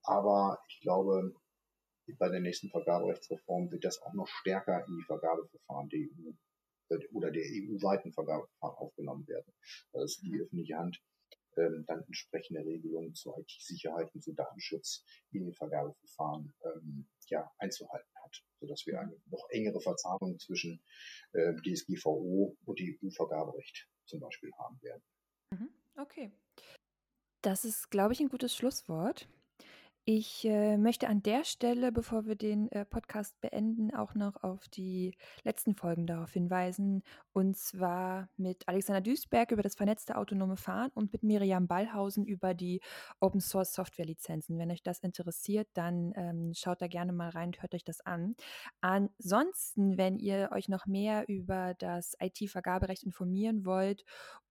Aber 0.02 0.58
ich 0.68 0.80
glaube, 0.80 1.34
bei 2.18 2.28
der 2.28 2.40
nächsten 2.40 2.70
Vergaberechtsreform 2.70 3.70
wird 3.70 3.84
das 3.84 4.00
auch 4.02 4.14
noch 4.14 4.28
stärker 4.28 4.86
in 4.86 4.96
die 4.96 5.04
Vergabeverfahren 5.04 5.88
der 5.88 6.00
EU 6.00 6.32
äh, 6.90 7.06
oder 7.12 7.30
der 7.30 7.42
EU-weiten 7.42 8.12
Vergabeverfahren 8.12 8.76
aufgenommen 8.76 9.26
werden. 9.26 9.52
Das 9.92 10.04
ist 10.04 10.22
die 10.22 10.40
öffentliche 10.40 10.76
Hand 10.76 11.00
ähm, 11.56 11.84
dann 11.86 12.02
entsprechende 12.04 12.64
Regelungen 12.64 13.14
zur 13.14 13.38
IT-Sicherheit 13.38 14.14
und 14.14 14.22
zu 14.22 14.32
Datenschutz 14.32 15.04
in 15.32 15.44
den 15.44 15.54
Vergabeverfahren 15.54 16.54
ähm, 16.64 17.06
ja, 17.28 17.50
einzuhalten 17.58 18.10
hat, 18.22 18.44
sodass 18.60 18.86
wir 18.86 19.00
eine 19.00 19.16
noch 19.26 19.46
engere 19.50 19.80
Verzahnung 19.80 20.38
zwischen 20.38 20.82
äh, 21.32 21.54
DSGVO 21.62 22.56
und 22.64 22.80
EU-Vergaberecht 22.80 23.88
zum 24.06 24.20
Beispiel 24.20 24.52
haben 24.58 24.80
werden. 24.82 25.02
Mhm, 25.50 25.70
okay. 25.96 26.30
Das 27.42 27.64
ist, 27.64 27.90
glaube 27.90 28.14
ich, 28.14 28.20
ein 28.20 28.28
gutes 28.28 28.54
Schlusswort. 28.54 29.28
Ich 30.06 30.44
äh, 30.44 30.76
möchte 30.76 31.08
an 31.08 31.22
der 31.22 31.44
Stelle, 31.44 31.90
bevor 31.90 32.26
wir 32.26 32.34
den 32.34 32.70
äh, 32.72 32.84
Podcast 32.84 33.40
beenden, 33.40 33.94
auch 33.94 34.14
noch 34.14 34.42
auf 34.42 34.68
die 34.68 35.16
letzten 35.44 35.74
Folgen 35.74 36.06
darauf 36.06 36.30
hinweisen. 36.30 37.02
Und 37.32 37.56
zwar 37.56 38.28
mit 38.36 38.68
Alexander 38.68 39.00
Duisberg 39.00 39.50
über 39.50 39.62
das 39.62 39.76
vernetzte 39.76 40.18
autonome 40.18 40.58
Fahren 40.58 40.90
und 40.92 41.10
mit 41.14 41.22
Miriam 41.22 41.66
Ballhausen 41.66 42.26
über 42.26 42.52
die 42.52 42.82
Open 43.18 43.40
Source 43.40 43.72
Software 43.72 44.04
Lizenzen. 44.04 44.58
Wenn 44.58 44.70
euch 44.70 44.82
das 44.82 44.98
interessiert, 44.98 45.68
dann 45.72 46.12
ähm, 46.16 46.52
schaut 46.54 46.82
da 46.82 46.86
gerne 46.86 47.14
mal 47.14 47.30
rein 47.30 47.48
und 47.48 47.62
hört 47.62 47.74
euch 47.74 47.84
das 47.84 48.02
an. 48.02 48.36
Ansonsten, 48.82 49.96
wenn 49.96 50.18
ihr 50.18 50.50
euch 50.52 50.68
noch 50.68 50.84
mehr 50.84 51.26
über 51.28 51.72
das 51.78 52.14
IT-Vergaberecht 52.20 53.04
informieren 53.04 53.64
wollt 53.64 54.04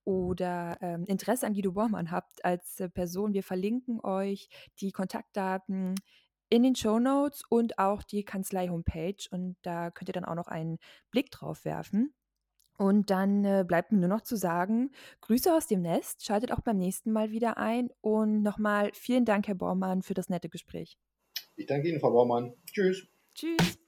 oder 0.06 0.78
ähm, 0.82 1.06
Interesse 1.06 1.46
an 1.46 1.54
Guido 1.54 1.72
Bormann 1.72 2.12
habt 2.12 2.44
als 2.44 2.80
äh, 2.80 2.90
Person, 2.90 3.34
wir 3.34 3.44
verlinken 3.44 4.00
euch 4.02 4.50
die 4.80 4.92
Kontaktdaten 4.92 5.96
in 6.50 6.64
den 6.64 6.76
Show 6.76 7.00
Notes 7.00 7.44
und 7.50 7.80
auch 7.80 8.04
die 8.04 8.24
Kanzlei-Homepage. 8.24 9.28
Und 9.32 9.56
da 9.64 9.92
könnt 9.92 10.10
ihr 10.10 10.14
dann 10.14 10.26
auch 10.26 10.36
noch 10.36 10.48
einen 10.48 10.78
Blick 11.10 11.32
drauf 11.32 11.66
werfen. 11.66 12.14
Und 12.78 13.10
dann 13.10 13.46
äh, 13.46 13.64
bleibt 13.68 13.92
mir 13.92 14.00
nur 14.00 14.10
noch 14.10 14.22
zu 14.22 14.36
sagen, 14.36 14.92
Grüße 15.22 15.54
aus 15.56 15.68
dem 15.68 15.82
Nest, 15.82 16.26
schaltet 16.26 16.52
auch 16.52 16.62
beim 16.62 16.78
nächsten 16.78 17.12
Mal 17.12 17.32
wieder 17.32 17.58
ein. 17.58 17.90
Und 18.02 18.42
nochmal 18.42 18.92
vielen 18.94 19.26
Dank, 19.26 19.48
Herr 19.48 19.56
Bormann, 19.56 20.02
für 20.02 20.14
das 20.14 20.30
nette 20.30 20.50
Gespräch. 20.50 20.98
Ich 21.56 21.68
danke 21.68 21.90
Ihnen, 21.90 22.00
Frau 22.00 22.12
Bormann. 22.12 22.54
Tschüss. 22.66 23.08
Tschüss. 23.36 23.83